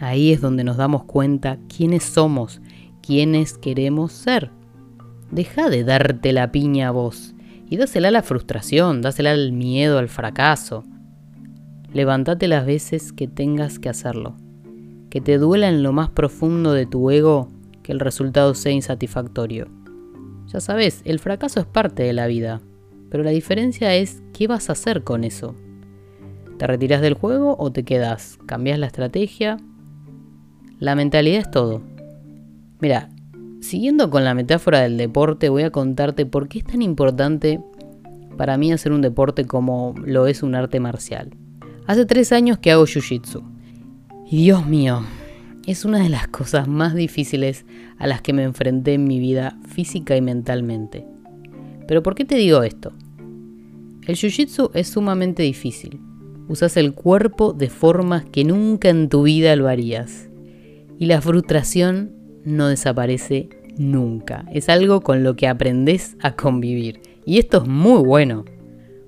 Ahí 0.00 0.32
es 0.32 0.40
donde 0.40 0.64
nos 0.64 0.76
damos 0.76 1.04
cuenta 1.04 1.56
quiénes 1.68 2.02
somos, 2.02 2.60
quiénes 3.00 3.56
queremos 3.56 4.10
ser. 4.10 4.50
Deja 5.30 5.70
de 5.70 5.84
darte 5.84 6.32
la 6.32 6.50
piña 6.50 6.88
a 6.88 6.90
vos 6.90 7.36
y 7.70 7.76
dásela 7.76 8.08
a 8.08 8.10
la 8.10 8.24
frustración, 8.24 9.02
dásela 9.02 9.30
al 9.30 9.52
miedo, 9.52 9.98
al 9.98 10.08
fracaso. 10.08 10.82
Levántate 11.92 12.48
las 12.48 12.66
veces 12.66 13.12
que 13.12 13.28
tengas 13.28 13.78
que 13.78 13.88
hacerlo. 13.88 14.34
Que 15.10 15.20
te 15.20 15.38
duela 15.38 15.68
en 15.68 15.84
lo 15.84 15.92
más 15.92 16.10
profundo 16.10 16.72
de 16.72 16.86
tu 16.86 17.08
ego 17.12 17.50
que 17.84 17.92
el 17.92 18.00
resultado 18.00 18.52
sea 18.56 18.72
insatisfactorio. 18.72 19.68
Ya 20.48 20.58
sabes, 20.58 21.02
el 21.04 21.20
fracaso 21.20 21.60
es 21.60 21.66
parte 21.66 22.02
de 22.02 22.14
la 22.14 22.26
vida, 22.26 22.60
pero 23.10 23.22
la 23.22 23.30
diferencia 23.30 23.94
es 23.94 24.24
qué 24.32 24.48
vas 24.48 24.70
a 24.70 24.72
hacer 24.72 25.04
con 25.04 25.22
eso. 25.22 25.54
¿Te 26.58 26.66
retiras 26.66 27.00
del 27.00 27.14
juego 27.14 27.56
o 27.58 27.72
te 27.72 27.82
quedas? 27.82 28.38
¿Cambias 28.46 28.78
la 28.78 28.86
estrategia? 28.86 29.58
La 30.78 30.94
mentalidad 30.94 31.40
es 31.40 31.50
todo. 31.50 31.82
Mira, 32.80 33.08
siguiendo 33.60 34.10
con 34.10 34.24
la 34.24 34.34
metáfora 34.34 34.80
del 34.80 34.96
deporte, 34.96 35.48
voy 35.48 35.62
a 35.62 35.70
contarte 35.70 36.26
por 36.26 36.48
qué 36.48 36.58
es 36.58 36.64
tan 36.64 36.82
importante 36.82 37.60
para 38.36 38.56
mí 38.56 38.72
hacer 38.72 38.92
un 38.92 39.00
deporte 39.00 39.44
como 39.44 39.94
lo 40.04 40.26
es 40.26 40.42
un 40.42 40.54
arte 40.54 40.80
marcial. 40.80 41.30
Hace 41.86 42.06
tres 42.06 42.32
años 42.32 42.58
que 42.58 42.70
hago 42.70 42.84
Jiu-Jitsu. 42.84 43.42
Y 44.30 44.44
Dios 44.44 44.66
mío, 44.66 45.02
es 45.66 45.84
una 45.84 45.98
de 45.98 46.08
las 46.08 46.28
cosas 46.28 46.68
más 46.68 46.94
difíciles 46.94 47.64
a 47.98 48.06
las 48.06 48.22
que 48.22 48.32
me 48.32 48.42
enfrenté 48.42 48.94
en 48.94 49.04
mi 49.04 49.18
vida 49.18 49.58
física 49.66 50.16
y 50.16 50.20
mentalmente. 50.20 51.06
Pero 51.88 52.02
¿por 52.02 52.14
qué 52.14 52.24
te 52.24 52.36
digo 52.36 52.62
esto? 52.62 52.92
El 54.06 54.16
Jiu-Jitsu 54.16 54.70
es 54.74 54.88
sumamente 54.88 55.42
difícil. 55.42 56.00
Usas 56.48 56.76
el 56.76 56.92
cuerpo 56.92 57.52
de 57.52 57.70
formas 57.70 58.24
que 58.24 58.44
nunca 58.44 58.90
en 58.90 59.08
tu 59.08 59.22
vida 59.22 59.56
lo 59.56 59.68
harías. 59.68 60.28
Y 60.98 61.06
la 61.06 61.20
frustración 61.20 62.12
no 62.44 62.68
desaparece 62.68 63.48
nunca. 63.78 64.44
Es 64.52 64.68
algo 64.68 65.00
con 65.00 65.24
lo 65.24 65.36
que 65.36 65.48
aprendes 65.48 66.16
a 66.20 66.36
convivir. 66.36 67.00
Y 67.24 67.38
esto 67.38 67.62
es 67.62 67.68
muy 67.68 68.02
bueno. 68.02 68.44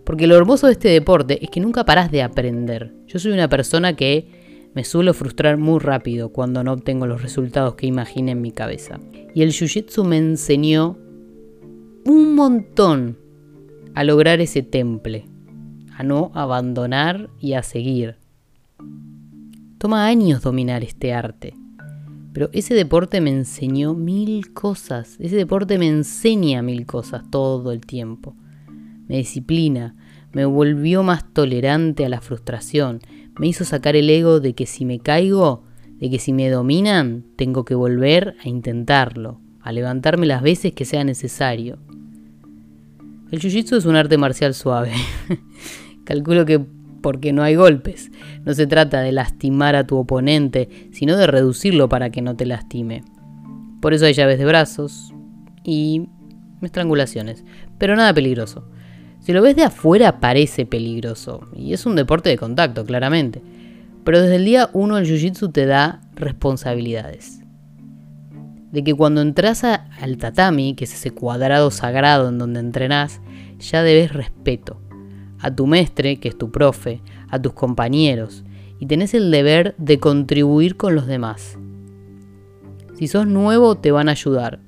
Porque 0.04 0.26
lo 0.26 0.36
hermoso 0.36 0.66
de 0.66 0.74
este 0.74 0.88
deporte 0.88 1.44
es 1.44 1.50
que 1.50 1.60
nunca 1.60 1.84
parás 1.84 2.10
de 2.10 2.22
aprender. 2.22 2.94
Yo 3.06 3.18
soy 3.18 3.32
una 3.32 3.48
persona 3.48 3.96
que 3.96 4.28
me 4.74 4.84
suelo 4.84 5.14
frustrar 5.14 5.56
muy 5.56 5.80
rápido 5.80 6.30
cuando 6.30 6.62
no 6.62 6.72
obtengo 6.72 7.06
los 7.06 7.22
resultados 7.22 7.74
que 7.74 7.86
imaginé 7.86 8.32
en 8.32 8.40
mi 8.40 8.52
cabeza. 8.52 9.00
Y 9.34 9.42
el 9.42 9.50
Jiu-Jitsu 9.50 10.04
me 10.04 10.18
enseñó 10.18 10.96
un 12.04 12.34
montón 12.34 13.18
a 13.94 14.04
lograr 14.04 14.40
ese 14.40 14.62
temple, 14.62 15.24
a 15.96 16.02
no 16.02 16.30
abandonar 16.34 17.30
y 17.40 17.54
a 17.54 17.62
seguir. 17.62 18.16
Toma 19.78 20.06
años 20.06 20.42
dominar 20.42 20.84
este 20.84 21.14
arte. 21.14 21.54
Pero 22.34 22.50
ese 22.52 22.74
deporte 22.74 23.22
me 23.22 23.30
enseñó 23.30 23.94
mil 23.94 24.52
cosas. 24.52 25.16
Ese 25.20 25.36
deporte 25.36 25.78
me 25.78 25.88
enseña 25.88 26.60
mil 26.60 26.84
cosas 26.84 27.22
todo 27.30 27.72
el 27.72 27.80
tiempo. 27.80 28.36
Me 29.08 29.16
disciplina, 29.16 29.96
me 30.32 30.44
volvió 30.44 31.02
más 31.02 31.32
tolerante 31.32 32.04
a 32.04 32.10
la 32.10 32.20
frustración, 32.20 33.00
me 33.38 33.46
hizo 33.46 33.64
sacar 33.64 33.96
el 33.96 34.10
ego 34.10 34.40
de 34.40 34.54
que 34.54 34.66
si 34.66 34.84
me 34.84 34.98
caigo, 34.98 35.64
de 35.98 36.10
que 36.10 36.18
si 36.18 36.34
me 36.34 36.50
dominan, 36.50 37.24
tengo 37.36 37.64
que 37.64 37.74
volver 37.74 38.36
a 38.44 38.48
intentarlo, 38.48 39.40
a 39.62 39.72
levantarme 39.72 40.26
las 40.26 40.42
veces 40.42 40.74
que 40.74 40.84
sea 40.84 41.04
necesario. 41.04 41.78
El 43.30 43.40
jiu-jitsu 43.40 43.76
es 43.76 43.86
un 43.86 43.96
arte 43.96 44.18
marcial 44.18 44.52
suave. 44.52 44.92
Calculo 46.06 46.46
que 46.46 46.64
porque 47.02 47.32
no 47.32 47.42
hay 47.42 47.56
golpes. 47.56 48.10
No 48.44 48.54
se 48.54 48.66
trata 48.66 49.00
de 49.00 49.12
lastimar 49.12 49.76
a 49.76 49.86
tu 49.86 49.96
oponente, 49.96 50.68
sino 50.92 51.16
de 51.16 51.26
reducirlo 51.26 51.88
para 51.88 52.10
que 52.10 52.22
no 52.22 52.36
te 52.36 52.46
lastime. 52.46 53.02
Por 53.80 53.92
eso 53.92 54.06
hay 54.06 54.14
llaves 54.14 54.38
de 54.38 54.44
brazos 54.44 55.12
y 55.64 56.08
estrangulaciones, 56.62 57.44
pero 57.78 57.96
nada 57.96 58.14
peligroso. 58.14 58.68
Si 59.20 59.32
lo 59.32 59.42
ves 59.42 59.56
de 59.56 59.64
afuera 59.64 60.20
parece 60.20 60.64
peligroso, 60.64 61.48
y 61.54 61.72
es 61.72 61.86
un 61.86 61.96
deporte 61.96 62.30
de 62.30 62.38
contacto, 62.38 62.84
claramente. 62.84 63.42
Pero 64.04 64.20
desde 64.20 64.36
el 64.36 64.44
día 64.44 64.70
uno 64.72 64.96
el 64.96 65.06
Jiu-Jitsu 65.06 65.52
te 65.52 65.66
da 65.66 66.02
responsabilidades. 66.14 67.40
De 68.70 68.84
que 68.84 68.94
cuando 68.94 69.22
entras 69.22 69.64
al 69.64 70.16
tatami, 70.18 70.74
que 70.74 70.84
es 70.84 70.94
ese 70.94 71.10
cuadrado 71.10 71.72
sagrado 71.72 72.28
en 72.28 72.38
donde 72.38 72.60
entrenás, 72.60 73.20
ya 73.58 73.82
debes 73.82 74.12
respeto 74.12 74.85
a 75.40 75.54
tu 75.54 75.66
mestre, 75.66 76.18
que 76.18 76.28
es 76.28 76.38
tu 76.38 76.50
profe, 76.50 77.02
a 77.28 77.40
tus 77.40 77.52
compañeros, 77.52 78.44
y 78.78 78.86
tenés 78.86 79.14
el 79.14 79.30
deber 79.30 79.74
de 79.78 79.98
contribuir 79.98 80.76
con 80.76 80.94
los 80.94 81.06
demás. 81.06 81.58
Si 82.94 83.08
sos 83.08 83.26
nuevo, 83.26 83.76
te 83.76 83.90
van 83.90 84.08
a 84.08 84.12
ayudar. 84.12 84.60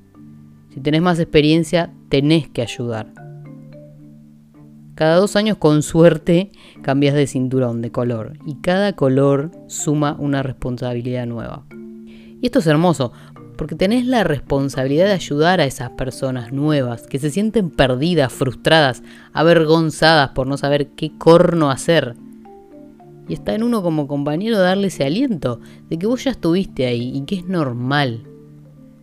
Si 0.74 0.80
tenés 0.80 1.02
más 1.02 1.18
experiencia, 1.18 1.92
tenés 2.08 2.48
que 2.48 2.62
ayudar. 2.62 3.12
Cada 4.94 5.16
dos 5.16 5.36
años, 5.36 5.58
con 5.58 5.82
suerte, 5.82 6.50
cambias 6.82 7.14
de 7.14 7.26
cinturón, 7.26 7.82
de 7.82 7.92
color, 7.92 8.38
y 8.44 8.56
cada 8.56 8.94
color 8.94 9.50
suma 9.66 10.16
una 10.18 10.42
responsabilidad 10.42 11.26
nueva. 11.26 11.66
Y 12.40 12.46
esto 12.46 12.60
es 12.60 12.66
hermoso, 12.66 13.12
porque 13.58 13.74
tenés 13.74 14.06
la 14.06 14.22
responsabilidad 14.22 15.06
de 15.06 15.14
ayudar 15.14 15.60
a 15.60 15.64
esas 15.64 15.90
personas 15.90 16.52
nuevas 16.52 17.08
que 17.08 17.18
se 17.18 17.28
sienten 17.28 17.70
perdidas, 17.70 18.32
frustradas, 18.32 19.02
avergonzadas 19.32 20.30
por 20.30 20.46
no 20.46 20.56
saber 20.56 20.90
qué 20.90 21.10
corno 21.18 21.68
hacer. 21.68 22.14
Y 23.26 23.34
está 23.34 23.56
en 23.56 23.64
uno 23.64 23.82
como 23.82 24.06
compañero 24.06 24.58
darle 24.58 24.86
ese 24.86 25.04
aliento 25.04 25.60
de 25.90 25.98
que 25.98 26.06
vos 26.06 26.22
ya 26.22 26.30
estuviste 26.30 26.86
ahí 26.86 27.10
y 27.12 27.22
que 27.22 27.34
es 27.34 27.46
normal. 27.46 28.22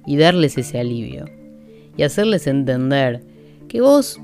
Y 0.05 0.15
darles 0.15 0.57
ese 0.57 0.79
alivio. 0.79 1.25
Y 1.97 2.03
hacerles 2.03 2.47
entender 2.47 3.25
que 3.67 3.81
vos 3.81 4.21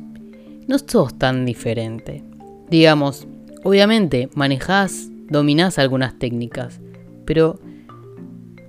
no 0.65 0.79
sos 0.79 1.13
tan 1.17 1.45
diferente. 1.45 2.23
Digamos, 2.69 3.27
obviamente 3.65 4.29
manejás, 4.33 5.09
dominás 5.27 5.77
algunas 5.77 6.17
técnicas, 6.17 6.79
pero 7.25 7.59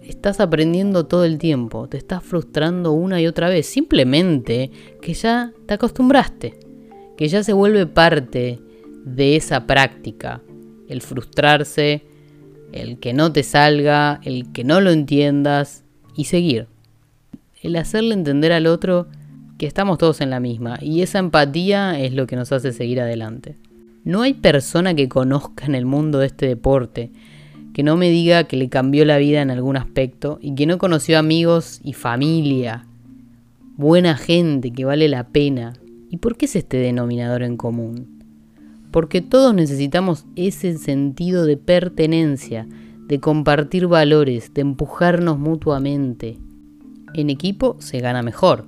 estás 0.05 0.41
aprendiendo 0.41 1.07
todo 1.07 1.25
el 1.25 1.39
tiempo, 1.39 1.89
te 1.89 1.97
estás 1.97 2.23
frustrando 2.23 2.93
una 2.93 3.21
y 3.21 3.27
otra 3.27 3.49
vez, 3.49 3.67
simplemente 3.67 4.71
que 5.01 5.15
ya 5.15 5.53
te 5.67 5.75
acostumbraste, 5.75 6.59
que 7.17 7.29
ya 7.29 7.43
se 7.43 7.53
vuelve 7.53 7.87
parte 7.87 8.61
de 9.05 9.37
esa 9.37 9.67
práctica, 9.67 10.43
el 10.89 11.03
frustrarse, 11.03 12.05
el 12.73 12.99
que 12.99 13.13
no 13.13 13.33
te 13.33 13.43
salga, 13.43 14.21
el 14.25 14.53
que 14.53 14.65
no 14.65 14.81
lo 14.81 14.91
entiendas 14.91 15.85
y 16.17 16.25
seguir. 16.25 16.69
El 17.61 17.77
hacerle 17.77 18.15
entender 18.15 18.53
al 18.53 18.67
otro 18.67 19.07
que 19.59 19.67
estamos 19.67 19.99
todos 19.99 20.21
en 20.21 20.31
la 20.31 20.41
misma 20.41 20.79
y 20.81 21.03
esa 21.03 21.19
empatía 21.19 22.01
es 22.01 22.15
lo 22.15 22.27
que 22.27 22.37
nos 22.37 22.51
hace 22.51 22.73
seguir 22.73 23.01
adelante. 23.01 23.57
No 24.05 24.23
hay 24.23 24.35
persona 24.35 24.95
que 24.95 25.09
conozca 25.09 25.67
en 25.67 25.77
el 25.77 25.87
mundo 25.87 26.19
de 26.19 26.27
este 26.27 26.47
deporte 26.49 27.13
que 27.73 27.83
no 27.83 27.97
me 27.97 28.11
diga 28.11 28.45
que 28.45 28.57
le 28.57 28.69
cambió 28.69 29.05
la 29.05 29.19
vida 29.19 29.43
en 29.43 29.51
algún 29.51 29.77
aspecto 29.77 30.39
y 30.41 30.55
que 30.55 30.67
no 30.67 30.79
conoció 30.79 31.19
amigos 31.19 31.81
y 31.83 31.93
familia, 31.93 32.87
buena 33.77 34.17
gente 34.17 34.71
que 34.73 34.85
vale 34.85 35.09
la 35.09 35.29
pena. 35.29 35.73
¿Y 36.11 36.19
por 36.19 36.37
qué 36.37 36.45
es 36.45 36.57
este 36.57 36.77
denominador 36.77 37.43
en 37.43 37.57
común? 37.57 38.13
porque 38.93 39.23
todos 39.23 39.55
necesitamos 39.55 40.27
ese 40.37 40.77
sentido 40.77 41.47
de 41.47 41.57
pertenencia, 41.57 42.69
de 43.09 43.19
compartir 43.19 43.89
valores, 43.89 44.55
de 44.55 44.61
empujarnos 44.61 45.39
mutuamente. 45.39 46.39
En 47.15 47.31
equipo 47.31 47.77
se 47.81 48.01
gana 48.01 48.23
mejor, 48.23 48.67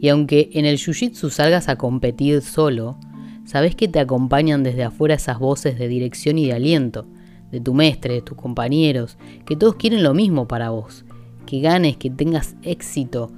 y 0.00 0.08
aunque 0.08 0.48
en 0.52 0.64
el 0.64 0.78
jiu-jitsu 0.78 1.28
salgas 1.28 1.68
a 1.68 1.76
competir 1.76 2.40
solo, 2.40 2.98
sabes 3.44 3.74
que 3.74 3.88
te 3.88 3.98
acompañan 3.98 4.62
desde 4.62 4.84
afuera 4.84 5.16
esas 5.16 5.38
voces 5.38 5.76
de 5.76 5.88
dirección 5.88 6.38
y 6.38 6.46
de 6.46 6.52
aliento, 6.52 7.06
de 7.54 7.60
tu 7.60 7.72
mestre, 7.72 8.14
de 8.14 8.22
tus 8.22 8.36
compañeros, 8.36 9.16
que 9.46 9.56
todos 9.56 9.76
quieren 9.76 10.02
lo 10.02 10.12
mismo 10.12 10.48
para 10.48 10.70
vos, 10.70 11.04
que 11.46 11.60
ganes, 11.60 11.96
que 11.96 12.10
tengas 12.10 12.56
éxito, 12.62 13.30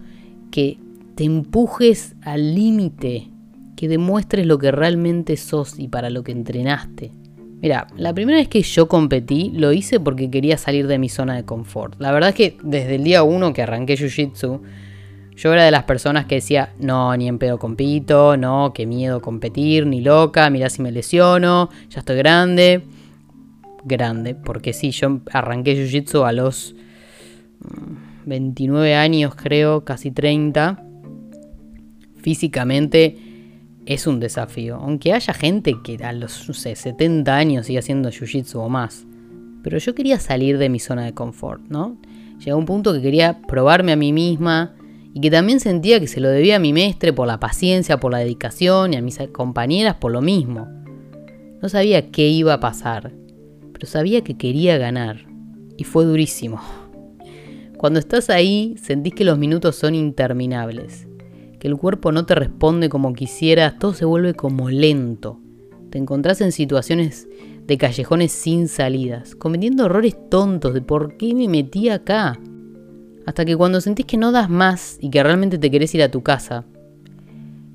que 0.50 0.78
te 1.14 1.24
empujes 1.24 2.16
al 2.22 2.54
límite, 2.54 3.28
que 3.76 3.88
demuestres 3.88 4.46
lo 4.46 4.58
que 4.58 4.72
realmente 4.72 5.36
sos 5.36 5.78
y 5.78 5.88
para 5.88 6.08
lo 6.08 6.24
que 6.24 6.32
entrenaste. 6.32 7.12
Mira, 7.60 7.86
la 7.96 8.14
primera 8.14 8.38
vez 8.38 8.48
que 8.48 8.62
yo 8.62 8.88
competí 8.88 9.50
lo 9.54 9.72
hice 9.72 10.00
porque 10.00 10.30
quería 10.30 10.56
salir 10.56 10.86
de 10.86 10.98
mi 10.98 11.08
zona 11.08 11.36
de 11.36 11.44
confort. 11.44 11.94
La 11.98 12.12
verdad 12.12 12.30
es 12.30 12.34
que 12.34 12.56
desde 12.62 12.94
el 12.96 13.04
día 13.04 13.22
uno 13.22 13.52
que 13.52 13.62
arranqué 13.62 13.96
Jiu-Jitsu, 13.96 14.60
yo 15.36 15.52
era 15.52 15.64
de 15.64 15.70
las 15.70 15.84
personas 15.84 16.24
que 16.24 16.36
decía, 16.36 16.72
no, 16.78 17.14
ni 17.16 17.28
en 17.28 17.38
pedo 17.38 17.58
compito, 17.58 18.38
no, 18.38 18.72
qué 18.74 18.86
miedo 18.86 19.20
competir, 19.20 19.86
ni 19.86 20.00
loca, 20.00 20.48
mirá 20.48 20.70
si 20.70 20.80
me 20.80 20.90
lesiono, 20.90 21.68
ya 21.90 22.00
estoy 22.00 22.16
grande. 22.16 22.82
Grande, 23.88 24.34
porque 24.34 24.72
sí, 24.72 24.90
yo 24.90 25.20
arranqué 25.32 25.76
Jiu-Jitsu 25.76 26.26
a 26.26 26.32
los 26.32 26.74
29 28.24 28.92
mm, 28.92 28.98
años 28.98 29.34
creo, 29.36 29.84
casi 29.84 30.10
30. 30.10 30.82
Físicamente 32.16 33.16
es 33.86 34.08
un 34.08 34.18
desafío. 34.18 34.74
Aunque 34.76 35.12
haya 35.12 35.32
gente 35.32 35.76
que 35.84 36.04
a 36.04 36.12
los 36.12 36.48
no 36.48 36.54
sé, 36.54 36.74
70 36.74 37.34
años 37.34 37.66
sigue 37.66 37.78
haciendo 37.78 38.10
jiu-jitsu 38.10 38.56
o 38.56 38.68
más. 38.68 39.06
Pero 39.62 39.78
yo 39.78 39.94
quería 39.94 40.18
salir 40.18 40.58
de 40.58 40.68
mi 40.68 40.80
zona 40.80 41.04
de 41.04 41.14
confort, 41.14 41.62
¿no? 41.68 41.96
Llegó 42.44 42.58
un 42.58 42.66
punto 42.66 42.92
que 42.92 43.00
quería 43.00 43.40
probarme 43.42 43.92
a 43.92 43.96
mí 43.96 44.12
misma 44.12 44.74
y 45.14 45.20
que 45.20 45.30
también 45.30 45.60
sentía 45.60 46.00
que 46.00 46.08
se 46.08 46.20
lo 46.20 46.28
debía 46.28 46.56
a 46.56 46.58
mi 46.58 46.72
mestre 46.72 47.12
por 47.12 47.28
la 47.28 47.38
paciencia, 47.38 47.98
por 47.98 48.10
la 48.10 48.18
dedicación 48.18 48.92
y 48.92 48.96
a 48.96 49.02
mis 49.02 49.18
compañeras 49.32 49.94
por 49.94 50.10
lo 50.10 50.20
mismo. 50.20 50.66
No 51.62 51.68
sabía 51.68 52.10
qué 52.10 52.28
iba 52.28 52.54
a 52.54 52.60
pasar, 52.60 53.12
pero 53.76 53.86
sabía 53.86 54.24
que 54.24 54.38
quería 54.38 54.78
ganar 54.78 55.26
y 55.76 55.84
fue 55.84 56.06
durísimo. 56.06 56.62
Cuando 57.76 57.98
estás 57.98 58.30
ahí 58.30 58.74
sentís 58.82 59.12
que 59.12 59.26
los 59.26 59.36
minutos 59.36 59.76
son 59.76 59.94
interminables 59.94 61.06
que 61.58 61.68
el 61.68 61.76
cuerpo 61.76 62.10
no 62.10 62.24
te 62.24 62.34
responde 62.34 62.88
como 62.88 63.12
quisieras, 63.12 63.78
todo 63.78 63.92
se 63.92 64.06
vuelve 64.06 64.32
como 64.32 64.70
lento. 64.70 65.40
Te 65.90 65.98
encontrás 65.98 66.40
en 66.40 66.52
situaciones 66.52 67.28
de 67.66 67.78
callejones 67.78 68.32
sin 68.32 68.68
salidas, 68.68 69.34
cometiendo 69.34 69.86
errores 69.86 70.16
tontos 70.30 70.74
de 70.74 70.82
por 70.82 71.16
qué 71.16 71.34
me 71.34 71.48
metí 71.48 71.88
acá. 71.88 72.38
Hasta 73.26 73.44
que 73.44 73.56
cuando 73.56 73.80
sentís 73.80 74.06
que 74.06 74.16
no 74.16 74.32
das 74.32 74.48
más 74.48 74.98
y 75.00 75.10
que 75.10 75.22
realmente 75.22 75.58
te 75.58 75.70
querés 75.70 75.94
ir 75.94 76.02
a 76.02 76.10
tu 76.10 76.22
casa, 76.22 76.64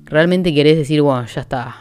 realmente 0.04 0.54
querés 0.54 0.78
decir, 0.78 1.02
bueno, 1.02 1.26
ya 1.26 1.42
está, 1.42 1.76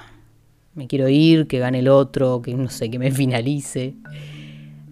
me 0.74 0.88
quiero 0.88 1.10
ir, 1.10 1.48
que 1.48 1.60
gane 1.60 1.80
el 1.80 1.88
otro, 1.88 2.42
que 2.42 2.54
no 2.54 2.70
sé, 2.70 2.90
que 2.90 3.00
me 3.00 3.12
finalice. 3.12 3.96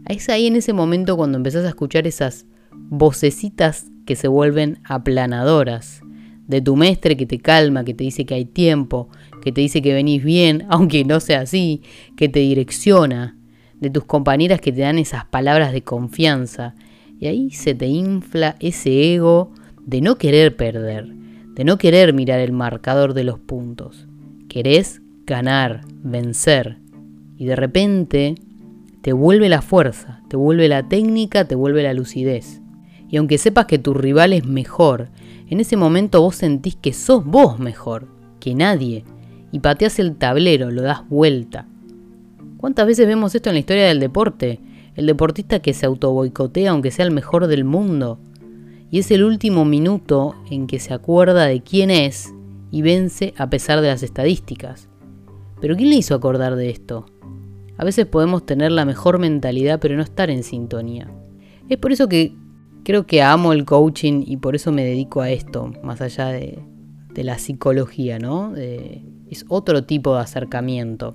Es 0.07 0.29
ahí 0.29 0.47
en 0.47 0.55
ese 0.55 0.73
momento 0.73 1.15
cuando 1.15 1.37
empezás 1.37 1.65
a 1.65 1.69
escuchar 1.69 2.07
esas 2.07 2.45
vocecitas 2.71 3.85
que 4.05 4.15
se 4.15 4.27
vuelven 4.27 4.79
aplanadoras, 4.83 6.01
de 6.47 6.61
tu 6.61 6.75
mestre 6.75 7.15
que 7.15 7.27
te 7.27 7.37
calma, 7.37 7.85
que 7.85 7.93
te 7.93 8.03
dice 8.03 8.25
que 8.25 8.33
hay 8.33 8.45
tiempo, 8.45 9.07
que 9.43 9.51
te 9.51 9.61
dice 9.61 9.83
que 9.83 9.93
venís 9.93 10.23
bien, 10.23 10.65
aunque 10.69 11.05
no 11.05 11.19
sea 11.19 11.41
así, 11.41 11.83
que 12.17 12.27
te 12.27 12.39
direcciona, 12.39 13.37
de 13.79 13.89
tus 13.89 14.03
compañeras 14.03 14.59
que 14.59 14.73
te 14.73 14.81
dan 14.81 14.97
esas 14.97 15.25
palabras 15.25 15.71
de 15.71 15.83
confianza. 15.83 16.75
Y 17.19 17.27
ahí 17.27 17.51
se 17.51 17.75
te 17.75 17.87
infla 17.87 18.55
ese 18.59 19.13
ego 19.13 19.53
de 19.85 20.01
no 20.01 20.17
querer 20.17 20.55
perder, 20.55 21.07
de 21.53 21.63
no 21.63 21.77
querer 21.77 22.13
mirar 22.13 22.39
el 22.39 22.51
marcador 22.51 23.13
de 23.13 23.23
los 23.23 23.39
puntos. 23.39 24.07
Querés 24.49 25.01
ganar, 25.29 25.81
vencer. 26.03 26.77
Y 27.37 27.45
de 27.45 27.55
repente 27.55 28.35
te 29.01 29.13
vuelve 29.13 29.47
la 29.47 29.61
fuerza, 29.61 30.21
te 30.27 30.35
vuelve 30.35 30.67
la 30.67 30.89
técnica, 30.89 31.45
te 31.45 31.55
vuelve 31.55 31.83
la 31.83 31.93
lucidez. 31.93 32.61
Y 33.09 33.17
aunque 33.17 33.37
sepas 33.37 33.65
que 33.65 33.79
tu 33.79 33.93
rival 33.93 34.33
es 34.33 34.45
mejor, 34.45 35.09
en 35.47 35.59
ese 35.59 35.77
momento 35.77 36.21
vos 36.21 36.35
sentís 36.35 36.75
que 36.75 36.93
sos 36.93 37.23
vos 37.23 37.59
mejor 37.59 38.07
que 38.39 38.55
nadie 38.55 39.05
y 39.51 39.59
pateás 39.59 39.99
el 39.99 40.15
tablero, 40.15 40.71
lo 40.71 40.81
das 40.81 41.07
vuelta. 41.07 41.67
¿Cuántas 42.57 42.87
veces 42.87 43.07
vemos 43.07 43.33
esto 43.33 43.49
en 43.49 43.55
la 43.55 43.59
historia 43.59 43.85
del 43.85 43.99
deporte? 43.99 44.59
El 44.95 45.05
deportista 45.05 45.59
que 45.59 45.73
se 45.73 45.85
autoboicotea 45.85 46.71
aunque 46.71 46.91
sea 46.91 47.05
el 47.05 47.11
mejor 47.11 47.47
del 47.47 47.63
mundo. 47.63 48.19
Y 48.91 48.99
es 48.99 49.11
el 49.11 49.23
último 49.23 49.63
minuto 49.63 50.35
en 50.49 50.67
que 50.67 50.79
se 50.79 50.93
acuerda 50.93 51.45
de 51.45 51.61
quién 51.61 51.89
es 51.89 52.33
y 52.71 52.81
vence 52.81 53.33
a 53.37 53.49
pesar 53.49 53.81
de 53.81 53.87
las 53.87 54.03
estadísticas. 54.03 54.88
Pero 55.61 55.75
¿quién 55.75 55.89
le 55.89 55.95
hizo 55.95 56.15
acordar 56.15 56.55
de 56.55 56.69
esto? 56.69 57.05
A 57.77 57.85
veces 57.85 58.05
podemos 58.05 58.45
tener 58.45 58.71
la 58.71 58.85
mejor 58.85 59.19
mentalidad 59.19 59.79
pero 59.79 59.95
no 59.95 60.03
estar 60.03 60.29
en 60.29 60.43
sintonía. 60.43 61.09
Es 61.69 61.77
por 61.77 61.91
eso 61.91 62.09
que 62.09 62.35
creo 62.83 63.05
que 63.05 63.21
amo 63.21 63.53
el 63.53 63.65
coaching 63.65 64.23
y 64.25 64.37
por 64.37 64.55
eso 64.55 64.71
me 64.71 64.83
dedico 64.83 65.21
a 65.21 65.29
esto, 65.29 65.71
más 65.83 66.01
allá 66.01 66.27
de, 66.27 66.59
la 67.15 67.37
psicología, 67.37 68.17
¿no? 68.17 68.55
es 68.55 69.45
otro 69.49 69.83
tipo 69.83 70.15
de 70.15 70.21
acercamiento. 70.21 71.13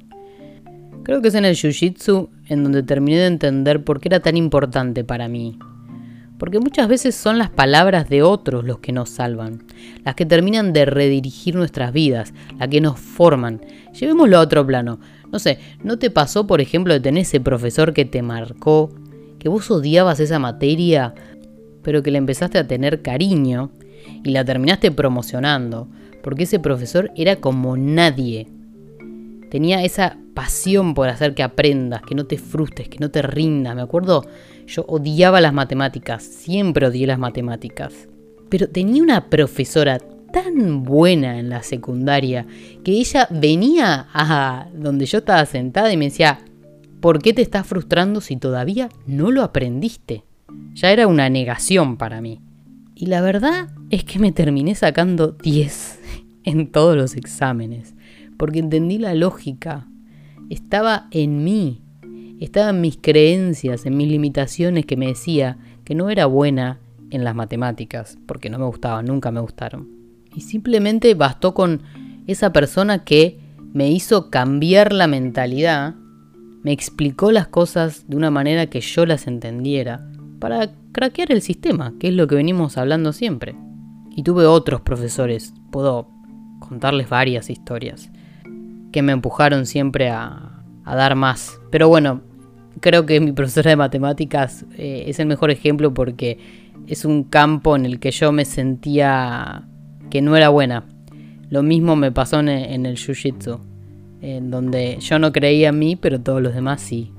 Creo 1.03 1.23
que 1.23 1.29
es 1.29 1.35
en 1.35 1.47
el 1.47 1.55
Jiu-Jitsu 1.55 2.29
en 2.49 2.63
donde 2.63 2.83
terminé 2.83 3.19
de 3.19 3.27
entender 3.27 3.85
por 3.85 4.01
qué 4.01 4.09
era 4.09 4.21
tan 4.21 4.37
importante 4.37 5.03
para 5.03 5.29
mí. 5.29 5.59
Porque 6.39 6.59
muchas 6.59 6.89
veces 6.89 7.15
son 7.15 7.39
las 7.39 7.51
palabras 7.51 8.09
de 8.09 8.23
otros 8.23 8.65
los 8.65 8.79
que 8.79 8.93
nos 8.93 9.09
salvan, 9.09 9.63
las 10.05 10.15
que 10.15 10.27
terminan 10.27 10.73
de 10.73 10.85
redirigir 10.85 11.55
nuestras 11.55 11.93
vidas, 11.93 12.35
las 12.59 12.69
que 12.69 12.81
nos 12.81 12.99
forman. 12.99 13.61
Llevémoslo 13.93 14.39
a 14.39 14.41
otro 14.41 14.67
plano. 14.67 14.99
No 15.31 15.39
sé, 15.39 15.59
¿no 15.83 15.99
te 15.99 16.11
pasó, 16.11 16.47
por 16.47 16.61
ejemplo, 16.61 16.93
de 16.93 17.01
tener 17.01 17.23
ese 17.23 17.41
profesor 17.41 17.93
que 17.93 18.05
te 18.05 18.23
marcó, 18.23 18.91
que 19.39 19.49
vos 19.49 19.71
odiabas 19.71 20.21
esa 20.21 20.39
materia, 20.39 21.15
pero 21.83 22.03
que 22.03 22.11
le 22.11 22.19
empezaste 22.19 22.59
a 22.59 22.67
tener 22.67 23.03
cariño 23.03 23.71
y 24.25 24.31
la 24.31 24.45
terminaste 24.45 24.91
promocionando, 24.91 25.89
porque 26.23 26.45
ese 26.45 26.59
profesor 26.59 27.13
era 27.15 27.37
como 27.37 27.77
nadie. 27.77 28.49
Tenía 29.51 29.85
esa 29.85 30.19
pasión 30.35 30.95
por 30.95 31.09
hacer 31.09 31.35
que 31.35 31.43
aprendas, 31.43 32.03
que 32.03 32.15
no 32.15 32.27
te 32.27 32.39
frustres, 32.39 32.89
que 32.89 32.99
no 32.99 33.11
te 33.11 33.23
rindas. 33.23 33.75
Me 33.75 33.83
acuerdo, 33.83 34.27
yo 34.67 34.85
odiaba 34.87 35.41
las 35.41 35.55
matemáticas, 35.55 36.23
siempre 36.23 36.87
odié 36.87 37.07
las 37.07 37.19
matemáticas. 37.19 38.09
Pero 38.51 38.69
tenía 38.69 39.03
una 39.03 39.31
profesora 39.31 39.99
tan 40.33 40.83
buena 40.83 41.39
en 41.39 41.49
la 41.49 41.63
secundaria 41.63 42.47
que 42.83 42.93
ella 42.93 43.29
venía 43.31 44.09
a 44.13 44.67
donde 44.75 45.07
yo 45.07 45.19
estaba 45.19 45.47
sentada 45.47 45.93
y 45.93 45.97
me 45.97 46.07
decía, 46.07 46.41
¿por 47.01 47.23
qué 47.23 47.33
te 47.33 47.43
estás 47.43 47.67
frustrando 47.67 48.21
si 48.21 48.37
todavía 48.37 48.89
no 49.07 49.31
lo 49.31 49.43
aprendiste? 49.43 50.25
Ya 50.75 50.91
era 50.91 51.07
una 51.07 51.29
negación 51.29 51.97
para 51.97 52.21
mí. 52.21 52.41
Y 52.97 53.07
la 53.07 53.21
verdad 53.21 53.69
es 53.91 54.05
que 54.05 54.19
me 54.19 54.33
terminé 54.33 54.75
sacando 54.75 55.29
10 55.29 56.01
en 56.45 56.71
todos 56.71 56.97
los 56.97 57.17
exámenes, 57.17 57.95
porque 58.37 58.59
entendí 58.59 58.99
la 58.99 59.15
lógica. 59.15 59.89
Estaba 60.51 61.09
en 61.11 61.45
mí, 61.45 61.83
estaba 62.41 62.71
en 62.71 62.81
mis 62.81 62.97
creencias, 62.97 63.87
en 63.87 63.97
mis 63.97 64.09
limitaciones 64.09 64.87
que 64.87 64.97
me 64.97 65.07
decía 65.07 65.59
que 65.85 65.95
no 65.95 66.11
era 66.11 66.27
buena 66.27 66.81
en 67.11 67.25
las 67.25 67.35
matemáticas, 67.35 68.19
porque 68.27 68.51
no 68.51 68.59
me 68.59 68.67
gustaban, 68.67 69.07
nunca 69.07 69.31
me 69.31 69.41
gustaron. 69.41 69.89
Y 70.35 70.41
simplemente 70.41 71.15
bastó 71.15 71.55
con 71.55 71.83
esa 72.27 72.53
persona 72.53 73.05
que 73.05 73.39
me 73.73 73.91
hizo 73.91 74.31
cambiar 74.31 74.93
la 74.93 75.07
mentalidad, 75.07 75.95
me 76.63 76.73
explicó 76.73 77.31
las 77.31 77.49
cosas 77.49 78.09
de 78.09 78.17
una 78.17 78.31
manera 78.31 78.67
que 78.67 78.81
yo 78.81 79.05
las 79.05 79.27
entendiera 79.27 80.09
para 80.39 80.73
craquear 80.93 81.33
el 81.33 81.43
sistema, 81.43 81.93
que 81.99 82.09
es 82.09 82.15
lo 82.15 82.27
que 82.27 82.37
venimos 82.37 82.79
hablando 82.79 83.13
siempre. 83.13 83.55
Y 84.17 84.23
tuve 84.23 84.47
otros 84.47 84.81
profesores, 84.81 85.53
puedo 85.71 86.09
contarles 86.61 87.09
varias 87.09 87.51
historias, 87.51 88.11
que 88.95 89.03
me 89.03 89.11
empujaron 89.11 89.67
siempre 89.67 90.09
a, 90.09 90.63
dar 90.87 91.17
más. 91.17 91.61
Pero 91.73 91.89
bueno, 91.89 92.21
creo 92.79 93.07
que 93.07 93.19
mi 93.19 93.33
profesora 93.33 93.71
de 93.71 93.77
matemáticas 93.77 94.65
eh, 94.79 95.07
es 95.09 95.19
el 95.19 95.27
mejor 95.27 95.51
ejemplo 95.51 95.93
porque 95.93 96.39
es 96.87 97.05
un 97.05 97.25
campo 97.25 97.75
en 97.75 97.87
el 97.87 97.99
que 97.99 98.13
yo 98.13 98.31
me 98.31 98.45
sentía 98.45 99.67
que 100.11 100.23
no 100.23 100.37
era 100.37 100.49
buena. 100.51 100.85
Lo 101.51 101.65
mismo 101.65 101.97
me 101.97 102.13
pasó 102.13 102.39
en, 102.39 102.49
en 102.49 102.87
el 102.87 102.97
Jiu-Jitsu, 102.97 103.59
en 104.21 104.53
donde 104.53 104.99
yo 105.01 105.19
no 105.19 105.33
creía 105.33 105.71
en 105.71 105.79
mí, 105.81 105.97
pero 105.97 106.21
todos 106.21 106.41
los 106.41 106.55
demás 106.55 106.81
sí. 106.81 107.13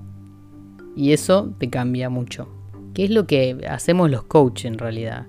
Y 0.95 1.11
eso 1.11 1.53
te 1.57 1.69
cambia 1.69 2.09
mucho. 2.09 2.47
¿Qué 2.93 3.03
es 3.03 3.09
lo 3.09 3.27
que 3.27 3.67
hacemos 3.69 4.09
los 4.09 4.23
coaches 4.23 4.71
en 4.71 4.77
realidad? 4.77 5.27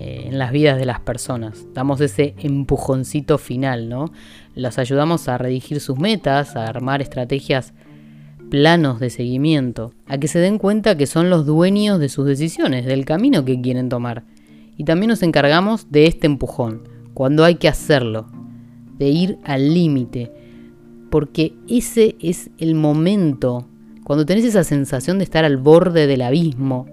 Eh, 0.00 0.26
en 0.26 0.38
las 0.38 0.52
vidas 0.52 0.78
de 0.78 0.86
las 0.86 1.00
personas. 1.00 1.66
Damos 1.74 2.00
ese 2.00 2.36
empujoncito 2.38 3.36
final, 3.36 3.88
¿no? 3.88 4.12
Los 4.54 4.78
ayudamos 4.78 5.26
a 5.26 5.38
redigir 5.38 5.80
sus 5.80 5.98
metas, 5.98 6.54
a 6.54 6.66
armar 6.66 7.02
estrategias, 7.02 7.74
planos 8.48 9.00
de 9.00 9.10
seguimiento, 9.10 9.92
a 10.06 10.16
que 10.18 10.28
se 10.28 10.38
den 10.38 10.58
cuenta 10.58 10.96
que 10.96 11.08
son 11.08 11.30
los 11.30 11.46
dueños 11.46 11.98
de 11.98 12.08
sus 12.08 12.26
decisiones, 12.26 12.86
del 12.86 13.04
camino 13.04 13.44
que 13.44 13.60
quieren 13.60 13.88
tomar. 13.88 14.22
Y 14.76 14.84
también 14.84 15.08
nos 15.08 15.24
encargamos 15.24 15.90
de 15.90 16.06
este 16.06 16.28
empujón, 16.28 16.82
cuando 17.12 17.44
hay 17.44 17.56
que 17.56 17.66
hacerlo, 17.66 18.28
de 18.98 19.08
ir 19.08 19.38
al 19.42 19.74
límite, 19.74 20.30
porque 21.10 21.54
ese 21.68 22.14
es 22.20 22.50
el 22.58 22.76
momento, 22.76 23.66
cuando 24.04 24.24
tenés 24.24 24.44
esa 24.44 24.62
sensación 24.62 25.18
de 25.18 25.24
estar 25.24 25.44
al 25.44 25.56
borde 25.56 26.06
del 26.06 26.22
abismo, 26.22 26.86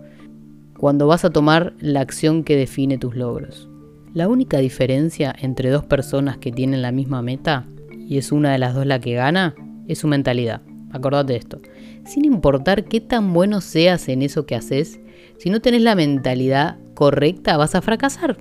cuando 0.78 1.08
vas 1.08 1.26
a 1.26 1.30
tomar 1.30 1.74
la 1.80 2.02
acción 2.02 2.44
que 2.44 2.56
define 2.56 2.98
tus 2.98 3.16
logros. 3.16 3.70
La 4.14 4.28
única 4.28 4.60
diferencia 4.60 5.36
entre 5.42 5.70
dos 5.70 5.86
personas 5.86 6.38
que 6.38 6.52
tienen 6.52 6.82
la 6.82 6.92
misma 6.92 7.22
meta, 7.22 7.66
y 8.08 8.18
es 8.18 8.32
una 8.32 8.52
de 8.52 8.60
las 8.60 8.74
dos 8.74 8.86
la 8.86 9.00
que 9.00 9.14
gana, 9.14 9.56
es 9.88 10.00
su 10.00 10.08
mentalidad. 10.08 10.62
Acordate 10.92 11.34
de 11.34 11.40
esto. 11.40 11.62
Sin 12.06 12.24
importar 12.24 12.86
qué 12.86 13.02
tan 13.02 13.34
bueno 13.34 13.60
seas 13.60 14.08
en 14.08 14.22
eso 14.22 14.46
que 14.46 14.56
haces, 14.56 15.00
si 15.38 15.50
no 15.50 15.60
tenés 15.60 15.82
la 15.82 15.96
mentalidad 15.96 16.78
correcta 16.94 17.58
vas 17.58 17.76
a 17.76 17.82
fracasar. 17.82 18.38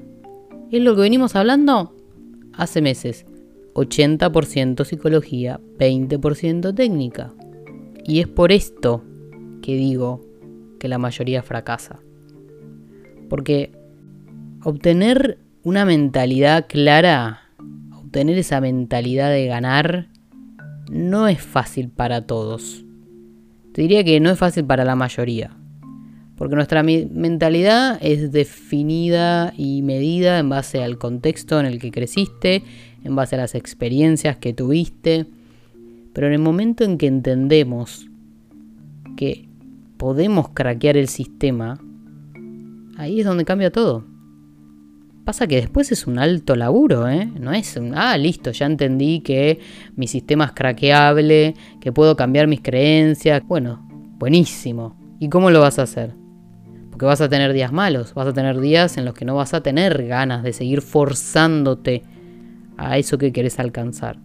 Es 0.71 0.81
lo 0.81 0.95
que 0.95 1.03
venimos 1.03 1.35
hablando 1.35 1.95
hace 2.53 2.81
meses. 2.81 3.27
80% 3.75 4.85
psicología, 4.85 5.61
20% 5.79 6.75
técnica. 6.75 7.35
Y 8.05 8.21
es 8.21 8.29
por 8.29 8.53
esto 8.53 9.03
que 9.63 9.75
digo 9.75 10.21
que 10.79 10.89
la 10.89 10.99
mayoría 10.99 11.43
fracasa. 11.43 12.04
Porque 13.35 13.73
obtener 14.63 15.41
una 15.65 15.85
mentalidad 15.85 16.67
clara, 16.69 17.41
obtener 17.91 18.39
esa 18.39 18.61
mentalidad 18.61 19.29
de 19.29 19.47
ganar, 19.47 20.07
no 20.89 21.27
es 21.27 21.43
fácil 21.43 21.89
para 21.89 22.29
todos. 22.29 22.85
Te 23.73 23.83
diría 23.83 24.05
que 24.05 24.21
no 24.21 24.31
es 24.31 24.39
fácil 24.39 24.65
para 24.65 24.85
la 24.85 24.95
mayoría. 24.95 25.51
Porque 26.37 26.55
nuestra 26.55 26.85
mentalidad 26.85 27.99
es 28.01 28.31
definida 28.31 29.53
y 29.57 29.83
medida 29.83 30.39
en 30.39 30.49
base 30.49 30.85
al 30.85 30.97
contexto 30.97 31.59
en 31.59 31.67
el 31.67 31.81
que 31.81 31.91
creciste, 31.91 32.63
en 33.03 33.17
base 33.17 33.35
a 33.35 33.39
las 33.39 33.57
experiencias 33.57 34.37
que 34.37 34.53
tuviste. 34.53 35.27
Pero 36.13 36.29
en 36.29 36.35
el 36.35 36.39
momento 36.39 36.85
en 36.85 36.99
que 36.99 37.09
entendemos 37.09 38.09
que 39.17 39.49
podemos 39.97 40.51
craquear 40.51 40.97
el 40.97 41.09
sistema, 41.09 41.81
ahí 42.97 43.21
es 43.21 43.27
donde 43.27 43.45
cambia 43.45 43.71
todo. 43.71 44.05
Pasa 45.25 45.47
que 45.47 45.57
después 45.57 45.91
es 45.91 46.07
un 46.07 46.19
alto 46.19 46.55
laburo, 46.55 47.09
¿eh? 47.09 47.31
No 47.41 47.53
es 47.53 47.77
un, 47.77 47.95
ah, 47.97 48.17
listo, 48.19 48.51
ya 48.51 48.67
entendí 48.67 49.21
que 49.21 49.59
mi 49.97 50.07
sistema 50.07 50.45
es 50.45 50.53
craqueable, 50.53 51.55
que 51.81 51.93
puedo 51.93 52.15
cambiar 52.15 52.47
mis 52.47 52.61
creencias. 52.61 53.43
Bueno, 53.47 53.87
buenísimo. 54.19 54.99
¿Y 55.19 55.31
cómo 55.31 55.51
lo 55.51 55.61
vas 55.61 55.79
a 55.79 55.83
hacer? 55.83 56.15
Porque 56.91 57.07
vas 57.07 57.23
a 57.23 57.31
tener 57.31 57.55
días 57.55 57.73
malos, 57.73 58.13
vas 58.13 58.29
a 58.29 58.35
tener 58.35 58.61
días 58.61 58.99
en 58.99 59.07
los 59.07 59.15
que 59.15 59.25
no 59.25 59.35
vas 59.35 59.55
a 59.55 59.63
tener 59.63 60.07
ganas 60.07 60.43
de 60.43 60.53
seguir 60.53 60.83
forzándote 60.83 62.03
a 62.77 62.99
eso 62.99 63.17
que 63.17 63.33
querés 63.33 63.59
alcanzar. 63.59 64.19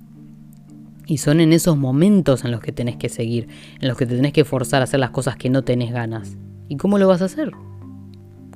Y 1.06 1.20
son 1.20 1.40
en 1.40 1.54
esos 1.54 1.78
momentos 1.78 2.44
en 2.44 2.52
los 2.52 2.60
que 2.60 2.74
tenés 2.74 2.98
que 2.98 3.10
seguir, 3.10 3.48
en 3.80 3.88
los 3.88 3.98
que 3.98 4.06
te 4.06 4.16
tenés 4.16 4.34
que 4.34 4.44
forzar 4.44 4.82
a 4.82 4.84
hacer 4.84 5.00
las 5.00 5.12
cosas 5.12 5.38
que 5.38 5.50
no 5.50 5.64
tenés 5.64 5.94
ganas. 5.94 6.38
¿Y 6.68 6.76
cómo 6.76 7.00
lo 7.00 7.08
vas 7.08 7.22
a 7.22 7.26
hacer? 7.26 7.52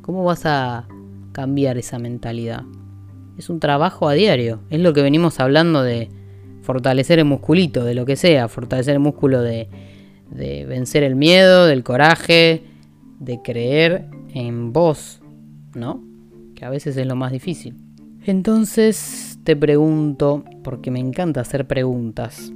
¿Cómo 0.03 0.25
vas 0.25 0.45
a 0.45 0.85
cambiar 1.31 1.77
esa 1.77 1.97
mentalidad? 1.97 2.63
Es 3.37 3.49
un 3.49 3.61
trabajo 3.61 4.09
a 4.09 4.13
diario. 4.13 4.59
Es 4.69 4.81
lo 4.81 4.91
que 4.91 5.01
venimos 5.01 5.39
hablando 5.39 5.81
de 5.81 6.09
fortalecer 6.61 7.19
el 7.19 7.25
musculito, 7.25 7.85
de 7.85 7.93
lo 7.95 8.05
que 8.05 8.17
sea. 8.17 8.49
Fortalecer 8.49 8.95
el 8.95 8.99
músculo 8.99 9.41
de, 9.41 9.69
de 10.29 10.65
vencer 10.65 11.03
el 11.03 11.15
miedo, 11.15 11.65
del 11.67 11.85
coraje, 11.85 12.63
de 13.19 13.41
creer 13.41 14.09
en 14.33 14.73
vos, 14.73 15.21
¿no? 15.73 16.03
Que 16.53 16.65
a 16.65 16.69
veces 16.69 16.97
es 16.97 17.07
lo 17.07 17.15
más 17.15 17.31
difícil. 17.31 17.77
Entonces 18.25 19.39
te 19.45 19.55
pregunto, 19.55 20.43
porque 20.65 20.91
me 20.91 20.99
encanta 20.99 21.39
hacer 21.39 21.65
preguntas, 21.65 22.51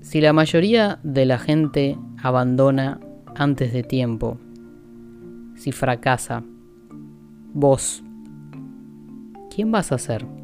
si 0.00 0.20
la 0.20 0.32
mayoría 0.32 0.98
de 1.04 1.24
la 1.24 1.38
gente 1.38 1.96
abandona 2.20 2.98
antes 3.36 3.72
de 3.72 3.84
tiempo, 3.84 4.38
si 5.56 5.72
fracasa, 5.72 6.44
vos, 7.52 8.04
¿quién 9.54 9.72
vas 9.72 9.90
a 9.92 9.98
ser? 9.98 10.35